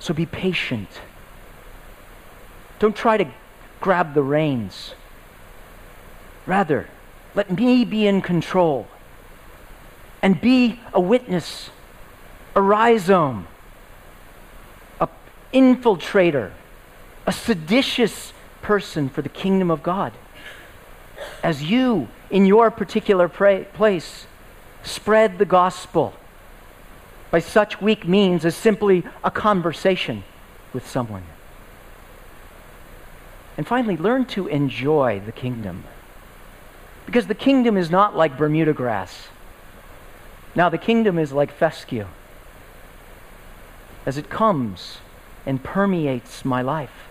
So 0.00 0.12
be 0.12 0.26
patient. 0.26 0.88
Don't 2.78 2.96
try 2.96 3.16
to 3.16 3.26
grab 3.80 4.14
the 4.14 4.22
reins. 4.22 4.94
Rather, 6.44 6.88
let 7.36 7.54
me 7.54 7.84
be 7.84 8.06
in 8.06 8.22
control 8.22 8.88
and 10.22 10.40
be 10.40 10.80
a 10.94 11.00
witness, 11.00 11.70
a 12.54 12.62
rhizome, 12.62 13.46
a 14.98 15.08
infiltrator, 15.52 16.50
a 17.26 17.32
seditious 17.32 18.32
person 18.62 19.10
for 19.10 19.20
the 19.20 19.28
kingdom 19.28 19.70
of 19.70 19.82
God. 19.82 20.14
As 21.42 21.62
you, 21.62 22.08
in 22.30 22.46
your 22.46 22.70
particular 22.70 23.28
pra- 23.28 23.64
place, 23.64 24.26
spread 24.82 25.38
the 25.38 25.44
gospel 25.44 26.14
by 27.30 27.40
such 27.40 27.82
weak 27.82 28.08
means 28.08 28.46
as 28.46 28.56
simply 28.56 29.04
a 29.22 29.30
conversation 29.30 30.24
with 30.72 30.88
someone. 30.88 31.24
And 33.58 33.66
finally, 33.66 33.96
learn 33.98 34.24
to 34.26 34.46
enjoy 34.46 35.20
the 35.20 35.32
kingdom. 35.32 35.84
Because 37.06 37.28
the 37.28 37.34
kingdom 37.34 37.76
is 37.76 37.90
not 37.90 38.16
like 38.16 38.36
Bermuda 38.36 38.72
grass. 38.72 39.28
Now, 40.54 40.68
the 40.68 40.78
kingdom 40.78 41.18
is 41.18 41.32
like 41.32 41.52
fescue. 41.52 42.06
As 44.04 44.18
it 44.18 44.28
comes 44.28 44.98
and 45.44 45.62
permeates 45.62 46.44
my 46.44 46.62
life. 46.62 47.08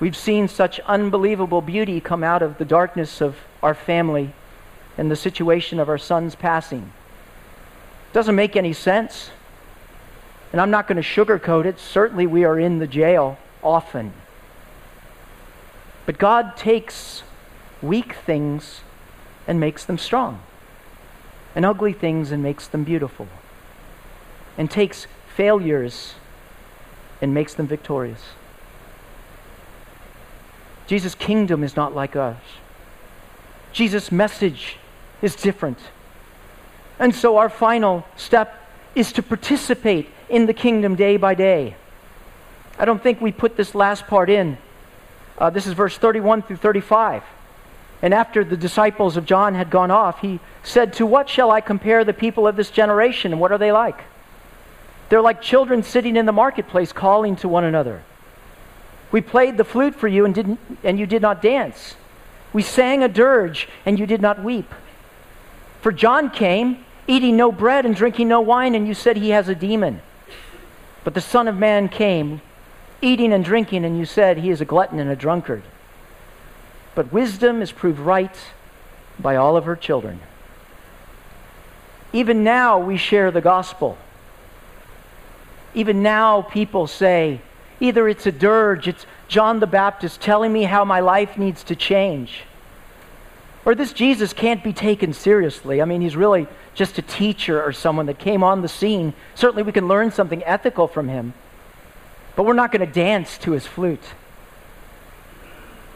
We've 0.00 0.16
seen 0.16 0.48
such 0.48 0.80
unbelievable 0.80 1.62
beauty 1.62 2.00
come 2.00 2.24
out 2.24 2.42
of 2.42 2.58
the 2.58 2.64
darkness 2.64 3.20
of 3.20 3.36
our 3.62 3.74
family 3.74 4.34
and 4.98 5.10
the 5.10 5.16
situation 5.16 5.78
of 5.78 5.88
our 5.88 5.98
son's 5.98 6.34
passing. 6.34 6.92
Doesn't 8.12 8.34
make 8.34 8.56
any 8.56 8.72
sense. 8.72 9.30
And 10.50 10.60
I'm 10.60 10.70
not 10.70 10.86
going 10.86 11.00
to 11.00 11.08
sugarcoat 11.08 11.64
it. 11.64 11.78
Certainly, 11.78 12.26
we 12.26 12.44
are 12.44 12.58
in 12.58 12.78
the 12.78 12.86
jail 12.86 13.38
often. 13.62 14.12
But 16.04 16.18
God 16.18 16.56
takes 16.56 17.22
weak 17.82 18.14
things 18.14 18.80
and 19.46 19.58
makes 19.58 19.84
them 19.84 19.98
strong, 19.98 20.40
and 21.54 21.64
ugly 21.64 21.92
things 21.92 22.30
and 22.30 22.42
makes 22.42 22.66
them 22.68 22.84
beautiful, 22.84 23.28
and 24.56 24.70
takes 24.70 25.06
failures 25.34 26.14
and 27.20 27.34
makes 27.34 27.54
them 27.54 27.66
victorious. 27.66 28.30
Jesus' 30.86 31.14
kingdom 31.14 31.64
is 31.64 31.76
not 31.76 31.94
like 31.94 32.16
us. 32.16 32.36
Jesus' 33.72 34.12
message 34.12 34.76
is 35.22 35.34
different. 35.34 35.78
And 36.98 37.14
so 37.14 37.36
our 37.38 37.48
final 37.48 38.04
step 38.16 38.58
is 38.94 39.12
to 39.12 39.22
participate 39.22 40.10
in 40.28 40.46
the 40.46 40.54
kingdom 40.54 40.94
day 40.94 41.16
by 41.16 41.34
day. 41.34 41.76
I 42.78 42.84
don't 42.84 43.02
think 43.02 43.20
we 43.20 43.32
put 43.32 43.56
this 43.56 43.74
last 43.74 44.06
part 44.06 44.28
in. 44.28 44.58
Uh, 45.38 45.50
this 45.50 45.66
is 45.66 45.72
verse 45.72 45.96
31 45.96 46.42
through 46.42 46.56
35. 46.56 47.22
And 48.02 48.12
after 48.12 48.44
the 48.44 48.56
disciples 48.56 49.16
of 49.16 49.24
John 49.24 49.54
had 49.54 49.70
gone 49.70 49.92
off, 49.92 50.20
he 50.20 50.40
said, 50.64 50.92
To 50.94 51.06
what 51.06 51.28
shall 51.28 51.52
I 51.52 51.60
compare 51.60 52.04
the 52.04 52.12
people 52.12 52.48
of 52.48 52.56
this 52.56 52.70
generation, 52.70 53.32
and 53.32 53.40
what 53.40 53.52
are 53.52 53.58
they 53.58 53.70
like? 53.70 54.02
They're 55.08 55.22
like 55.22 55.40
children 55.40 55.84
sitting 55.84 56.16
in 56.16 56.26
the 56.26 56.32
marketplace 56.32 56.92
calling 56.92 57.36
to 57.36 57.48
one 57.48 57.64
another. 57.64 58.02
We 59.12 59.20
played 59.20 59.56
the 59.56 59.64
flute 59.64 59.94
for 59.94 60.08
you 60.08 60.24
and, 60.24 60.34
didn't, 60.34 60.58
and 60.82 60.98
you 60.98 61.06
did 61.06 61.22
not 61.22 61.42
dance. 61.42 61.94
We 62.52 62.62
sang 62.62 63.02
a 63.02 63.08
dirge 63.08 63.68
and 63.86 63.98
you 63.98 64.06
did 64.06 64.20
not 64.20 64.42
weep. 64.42 64.72
For 65.82 65.92
John 65.92 66.30
came, 66.30 66.84
eating 67.06 67.36
no 67.36 67.52
bread 67.52 67.84
and 67.84 67.94
drinking 67.94 68.28
no 68.28 68.40
wine, 68.40 68.74
and 68.74 68.86
you 68.86 68.94
said 68.94 69.16
he 69.16 69.30
has 69.30 69.48
a 69.48 69.54
demon. 69.54 70.00
But 71.04 71.14
the 71.14 71.20
Son 71.20 71.46
of 71.46 71.56
Man 71.56 71.88
came, 71.88 72.40
eating 73.00 73.32
and 73.32 73.44
drinking, 73.44 73.84
and 73.84 73.98
you 73.98 74.06
said 74.06 74.38
he 74.38 74.50
is 74.50 74.60
a 74.60 74.64
glutton 74.64 74.98
and 74.98 75.10
a 75.10 75.16
drunkard. 75.16 75.62
But 76.94 77.12
wisdom 77.12 77.62
is 77.62 77.72
proved 77.72 77.98
right 77.98 78.36
by 79.18 79.36
all 79.36 79.56
of 79.56 79.64
her 79.64 79.76
children. 79.76 80.20
Even 82.12 82.44
now 82.44 82.78
we 82.78 82.96
share 82.96 83.30
the 83.30 83.40
gospel. 83.40 83.96
Even 85.74 86.02
now 86.02 86.42
people 86.42 86.86
say, 86.86 87.40
either 87.80 88.06
it's 88.06 88.26
a 88.26 88.32
dirge, 88.32 88.86
it's 88.86 89.06
John 89.28 89.60
the 89.60 89.66
Baptist 89.66 90.20
telling 90.20 90.52
me 90.52 90.64
how 90.64 90.84
my 90.84 91.00
life 91.00 91.38
needs 91.38 91.64
to 91.64 91.76
change. 91.76 92.42
Or 93.64 93.74
this 93.74 93.92
Jesus 93.92 94.32
can't 94.32 94.62
be 94.62 94.72
taken 94.72 95.12
seriously. 95.12 95.80
I 95.80 95.84
mean, 95.84 96.02
he's 96.02 96.16
really 96.16 96.46
just 96.74 96.98
a 96.98 97.02
teacher 97.02 97.62
or 97.62 97.72
someone 97.72 98.06
that 98.06 98.18
came 98.18 98.42
on 98.42 98.60
the 98.60 98.68
scene. 98.68 99.14
Certainly, 99.34 99.62
we 99.62 99.72
can 99.72 99.88
learn 99.88 100.10
something 100.10 100.42
ethical 100.44 100.88
from 100.88 101.08
him, 101.08 101.32
but 102.36 102.44
we're 102.44 102.54
not 102.54 102.72
going 102.72 102.86
to 102.86 102.92
dance 102.92 103.38
to 103.38 103.52
his 103.52 103.66
flute. 103.66 104.02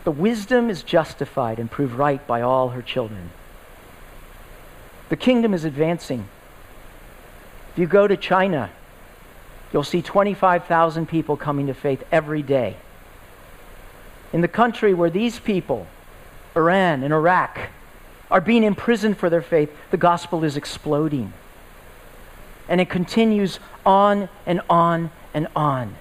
The 0.06 0.12
wisdom 0.12 0.70
is 0.70 0.84
justified 0.84 1.58
and 1.58 1.68
proved 1.68 1.94
right 1.94 2.24
by 2.28 2.40
all 2.40 2.68
her 2.68 2.80
children. 2.80 3.30
The 5.08 5.16
kingdom 5.16 5.52
is 5.52 5.64
advancing. 5.64 6.28
If 7.72 7.78
you 7.80 7.88
go 7.88 8.06
to 8.06 8.16
China, 8.16 8.70
you'll 9.72 9.82
see 9.82 10.02
25,000 10.02 11.08
people 11.08 11.36
coming 11.36 11.66
to 11.66 11.74
faith 11.74 12.04
every 12.12 12.40
day. 12.40 12.76
In 14.32 14.42
the 14.42 14.48
country 14.48 14.94
where 14.94 15.10
these 15.10 15.40
people, 15.40 15.88
Iran 16.54 17.02
and 17.02 17.12
Iraq, 17.12 17.58
are 18.30 18.40
being 18.40 18.62
imprisoned 18.62 19.18
for 19.18 19.28
their 19.28 19.42
faith, 19.42 19.76
the 19.90 19.96
gospel 19.96 20.44
is 20.44 20.56
exploding. 20.56 21.32
And 22.68 22.80
it 22.80 22.88
continues 22.88 23.58
on 23.84 24.28
and 24.46 24.60
on 24.70 25.10
and 25.34 25.48
on. 25.56 25.96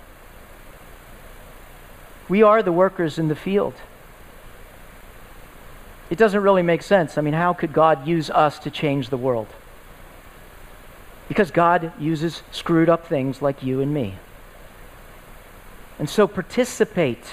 We 2.30 2.44
are 2.44 2.62
the 2.62 2.72
workers 2.72 3.18
in 3.18 3.30
the 3.30 3.36
field. 3.36 3.74
It 6.10 6.18
doesn't 6.18 6.42
really 6.42 6.62
make 6.62 6.84
sense. 6.84 7.18
I 7.18 7.22
mean, 7.22 7.34
how 7.34 7.54
could 7.54 7.74
God 7.74 8.08
use 8.08 8.30
us 8.30 8.60
to 8.60 8.70
change 8.70 9.10
the 9.10 9.18
world? 9.18 9.48
Because 11.28 11.50
God 11.50 11.92
uses 12.00 12.44
screwed 12.52 12.90
up 12.90 13.08
things 13.08 13.42
like 13.42 13.64
you 13.64 13.82
and 13.82 13.94
me. 13.94 14.16
And 15.98 16.10
so 16.10 16.28
participate 16.28 17.26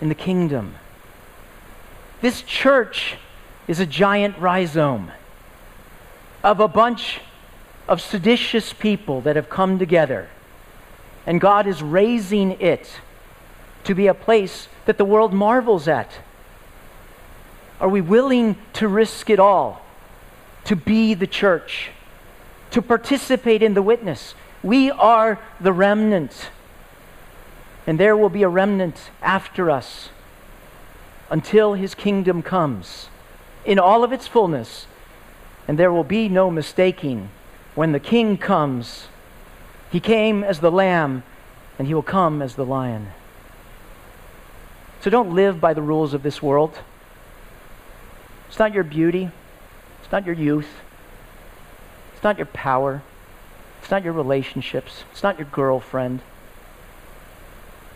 in 0.00 0.08
the 0.08 0.14
kingdom. 0.14 0.76
This 2.20 2.42
church 2.42 3.16
is 3.68 3.80
a 3.80 3.86
giant 3.86 4.38
rhizome 4.38 5.10
of 6.42 6.60
a 6.60 6.68
bunch 6.68 7.20
of 7.86 8.00
seditious 8.00 8.72
people 8.72 9.20
that 9.22 9.36
have 9.36 9.50
come 9.50 9.78
together. 9.78 10.28
And 11.26 11.40
God 11.40 11.66
is 11.66 11.82
raising 11.82 12.52
it 12.60 13.00
to 13.84 13.94
be 13.94 14.06
a 14.06 14.14
place 14.14 14.68
that 14.86 14.96
the 14.96 15.04
world 15.04 15.32
marvels 15.32 15.88
at. 15.88 16.10
Are 17.80 17.88
we 17.88 18.00
willing 18.00 18.56
to 18.74 18.88
risk 18.88 19.30
it 19.30 19.40
all 19.40 19.82
to 20.64 20.76
be 20.76 21.14
the 21.14 21.26
church, 21.26 21.90
to 22.72 22.82
participate 22.82 23.62
in 23.62 23.74
the 23.74 23.82
witness? 23.82 24.34
We 24.62 24.90
are 24.90 25.38
the 25.60 25.72
remnant. 25.72 26.50
And 27.86 27.98
there 27.98 28.16
will 28.16 28.28
be 28.28 28.42
a 28.42 28.48
remnant 28.48 29.10
after 29.22 29.70
us 29.70 30.10
until 31.30 31.74
his 31.74 31.94
kingdom 31.94 32.42
comes 32.42 33.08
in 33.64 33.78
all 33.78 34.04
of 34.04 34.12
its 34.12 34.26
fullness. 34.26 34.86
And 35.66 35.78
there 35.78 35.92
will 35.92 36.04
be 36.04 36.28
no 36.28 36.50
mistaking 36.50 37.30
when 37.74 37.92
the 37.92 38.00
king 38.00 38.36
comes. 38.36 39.08
He 39.90 40.00
came 40.00 40.44
as 40.44 40.60
the 40.60 40.70
lamb, 40.70 41.22
and 41.78 41.88
he 41.88 41.94
will 41.94 42.02
come 42.02 42.42
as 42.42 42.56
the 42.56 42.66
lion. 42.66 43.08
So 45.00 45.08
don't 45.08 45.34
live 45.34 45.60
by 45.60 45.72
the 45.72 45.82
rules 45.82 46.12
of 46.12 46.22
this 46.22 46.42
world. 46.42 46.80
It's 48.50 48.58
not 48.58 48.74
your 48.74 48.82
beauty. 48.82 49.30
It's 50.02 50.10
not 50.10 50.26
your 50.26 50.34
youth. 50.34 50.66
It's 52.12 52.24
not 52.24 52.36
your 52.36 52.46
power. 52.46 53.00
It's 53.80 53.92
not 53.92 54.02
your 54.02 54.12
relationships. 54.12 55.04
It's 55.12 55.22
not 55.22 55.38
your 55.38 55.46
girlfriend. 55.46 56.20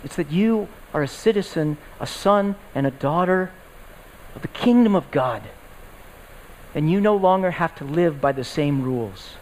It's 0.05 0.15
that 0.15 0.31
you 0.31 0.69
are 0.93 1.03
a 1.03 1.09
citizen, 1.09 1.77
a 1.99 2.07
son, 2.07 2.55
and 2.73 2.87
a 2.87 2.93
daughter 2.93 3.51
of 4.37 4.43
the 4.43 4.49
kingdom 4.49 4.95
of 4.95 5.11
God. 5.11 5.43
And 6.73 6.89
you 6.89 7.01
no 7.01 7.17
longer 7.17 7.51
have 7.51 7.75
to 7.77 7.85
live 7.85 8.21
by 8.21 8.31
the 8.31 8.45
same 8.45 8.83
rules. 8.83 9.33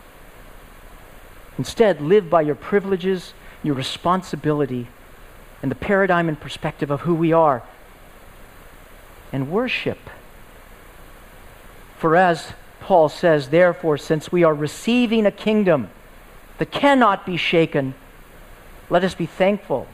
Instead, 1.58 2.00
live 2.00 2.30
by 2.30 2.40
your 2.40 2.54
privileges, 2.54 3.34
your 3.62 3.74
responsibility, 3.74 4.88
and 5.60 5.70
the 5.70 5.76
paradigm 5.76 6.30
and 6.30 6.40
perspective 6.40 6.90
of 6.90 7.02
who 7.02 7.14
we 7.14 7.34
are. 7.34 7.62
And 9.30 9.50
worship. 9.50 9.98
For 12.02 12.16
as 12.16 12.52
Paul 12.80 13.08
says, 13.08 13.50
therefore, 13.50 13.96
since 13.96 14.32
we 14.32 14.42
are 14.42 14.52
receiving 14.52 15.24
a 15.24 15.30
kingdom 15.30 15.88
that 16.58 16.72
cannot 16.72 17.24
be 17.24 17.36
shaken, 17.36 17.94
let 18.90 19.04
us 19.04 19.14
be 19.14 19.26
thankful 19.26 19.86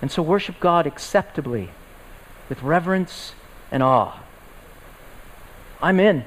and 0.00 0.12
so 0.12 0.22
worship 0.22 0.60
God 0.60 0.86
acceptably 0.86 1.70
with 2.48 2.62
reverence 2.62 3.32
and 3.72 3.82
awe. 3.82 4.16
I'm 5.82 5.98
in. 5.98 6.24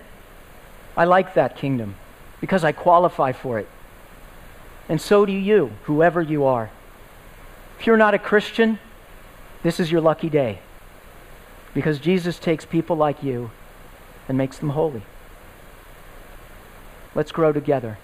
I 0.98 1.06
like 1.06 1.36
that 1.36 1.56
kingdom 1.56 1.96
because 2.42 2.66
I 2.66 2.74
qualify 2.74 3.32
for 3.32 3.60
it. 3.60 3.70
And 4.90 5.00
so 5.00 5.26
do 5.26 5.32
you, 5.32 5.72
whoever 5.84 6.22
you 6.22 6.44
are. 6.44 6.70
If 7.80 7.88
you're 7.88 7.96
not 7.96 8.14
a 8.14 8.20
Christian, 8.20 8.78
this 9.64 9.80
is 9.80 9.90
your 9.90 10.02
lucky 10.02 10.30
day 10.30 10.60
because 11.74 11.98
Jesus 11.98 12.38
takes 12.38 12.66
people 12.66 12.98
like 12.98 13.24
you 13.24 13.52
and 14.28 14.38
makes 14.38 14.58
them 14.58 14.70
holy. 14.70 15.04
Let's 17.14 17.32
grow 17.32 17.52
together 17.52 17.98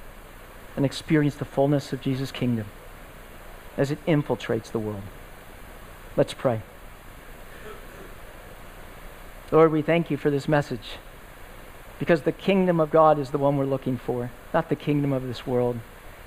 and 0.76 0.86
experience 0.86 1.36
the 1.36 1.46
fullness 1.46 1.94
of 1.94 2.02
Jesus' 2.02 2.32
kingdom 2.32 2.68
as 3.78 3.92
it 3.92 4.04
infiltrates 4.06 4.72
the 4.72 4.80
world. 4.80 5.04
Let's 6.16 6.34
pray. 6.34 6.62
Lord, 9.52 9.72
we 9.72 9.82
thank 9.82 10.12
you 10.12 10.18
for 10.18 10.30
this 10.30 10.48
message 10.48 10.98
because 12.00 12.24
the 12.24 12.32
kingdom 12.32 12.80
of 12.80 12.92
God 12.92 13.18
is 13.18 13.30
the 13.30 13.38
one 13.38 13.58
we're 13.58 13.66
looking 13.66 13.98
for, 13.98 14.30
not 14.54 14.70
the 14.70 14.76
kingdom 14.76 15.14
of 15.14 15.24
this 15.24 15.48
world. 15.48 15.80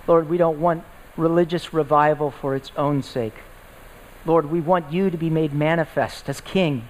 Lord, 0.06 0.28
we 0.28 0.38
don't 0.38 0.60
want 0.60 0.84
religious 1.16 1.74
revival 1.74 2.30
for 2.30 2.56
its 2.56 2.72
own 2.76 3.02
sake. 3.02 3.34
Lord, 4.24 4.50
we 4.50 4.60
want 4.60 4.92
you 4.92 5.10
to 5.10 5.16
be 5.16 5.30
made 5.30 5.52
manifest 5.52 6.28
as 6.28 6.40
king. 6.40 6.88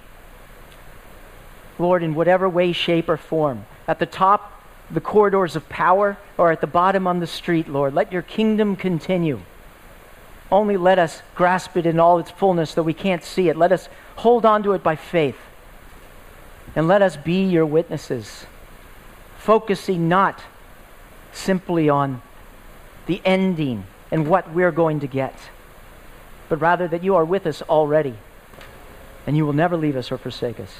Lord, 1.81 2.03
in 2.03 2.15
whatever 2.15 2.47
way, 2.47 2.71
shape, 2.71 3.09
or 3.09 3.17
form, 3.17 3.65
at 3.87 3.99
the 3.99 4.05
top, 4.05 4.63
the 4.89 5.01
corridors 5.01 5.55
of 5.55 5.67
power, 5.69 6.17
or 6.37 6.51
at 6.51 6.61
the 6.61 6.67
bottom 6.67 7.07
on 7.07 7.19
the 7.19 7.27
street, 7.27 7.67
Lord, 7.67 7.93
let 7.93 8.11
your 8.11 8.21
kingdom 8.21 8.75
continue. 8.75 9.41
Only 10.51 10.77
let 10.77 10.99
us 10.99 11.21
grasp 11.33 11.77
it 11.77 11.85
in 11.85 11.99
all 11.99 12.19
its 12.19 12.31
fullness, 12.31 12.73
though 12.73 12.83
we 12.83 12.93
can't 12.93 13.23
see 13.23 13.49
it. 13.49 13.57
Let 13.57 13.71
us 13.71 13.89
hold 14.17 14.45
on 14.45 14.63
to 14.63 14.73
it 14.73 14.83
by 14.83 14.95
faith. 14.95 15.37
And 16.75 16.87
let 16.87 17.01
us 17.01 17.17
be 17.17 17.43
your 17.43 17.65
witnesses, 17.65 18.45
focusing 19.37 20.07
not 20.07 20.41
simply 21.31 21.89
on 21.89 22.21
the 23.07 23.21
ending 23.25 23.85
and 24.11 24.27
what 24.27 24.53
we're 24.53 24.71
going 24.71 24.99
to 24.99 25.07
get, 25.07 25.35
but 26.49 26.59
rather 26.59 26.87
that 26.87 27.03
you 27.03 27.15
are 27.15 27.25
with 27.25 27.47
us 27.47 27.61
already 27.63 28.15
and 29.25 29.37
you 29.37 29.45
will 29.45 29.53
never 29.53 29.77
leave 29.77 29.95
us 29.95 30.11
or 30.11 30.17
forsake 30.17 30.59
us. 30.59 30.79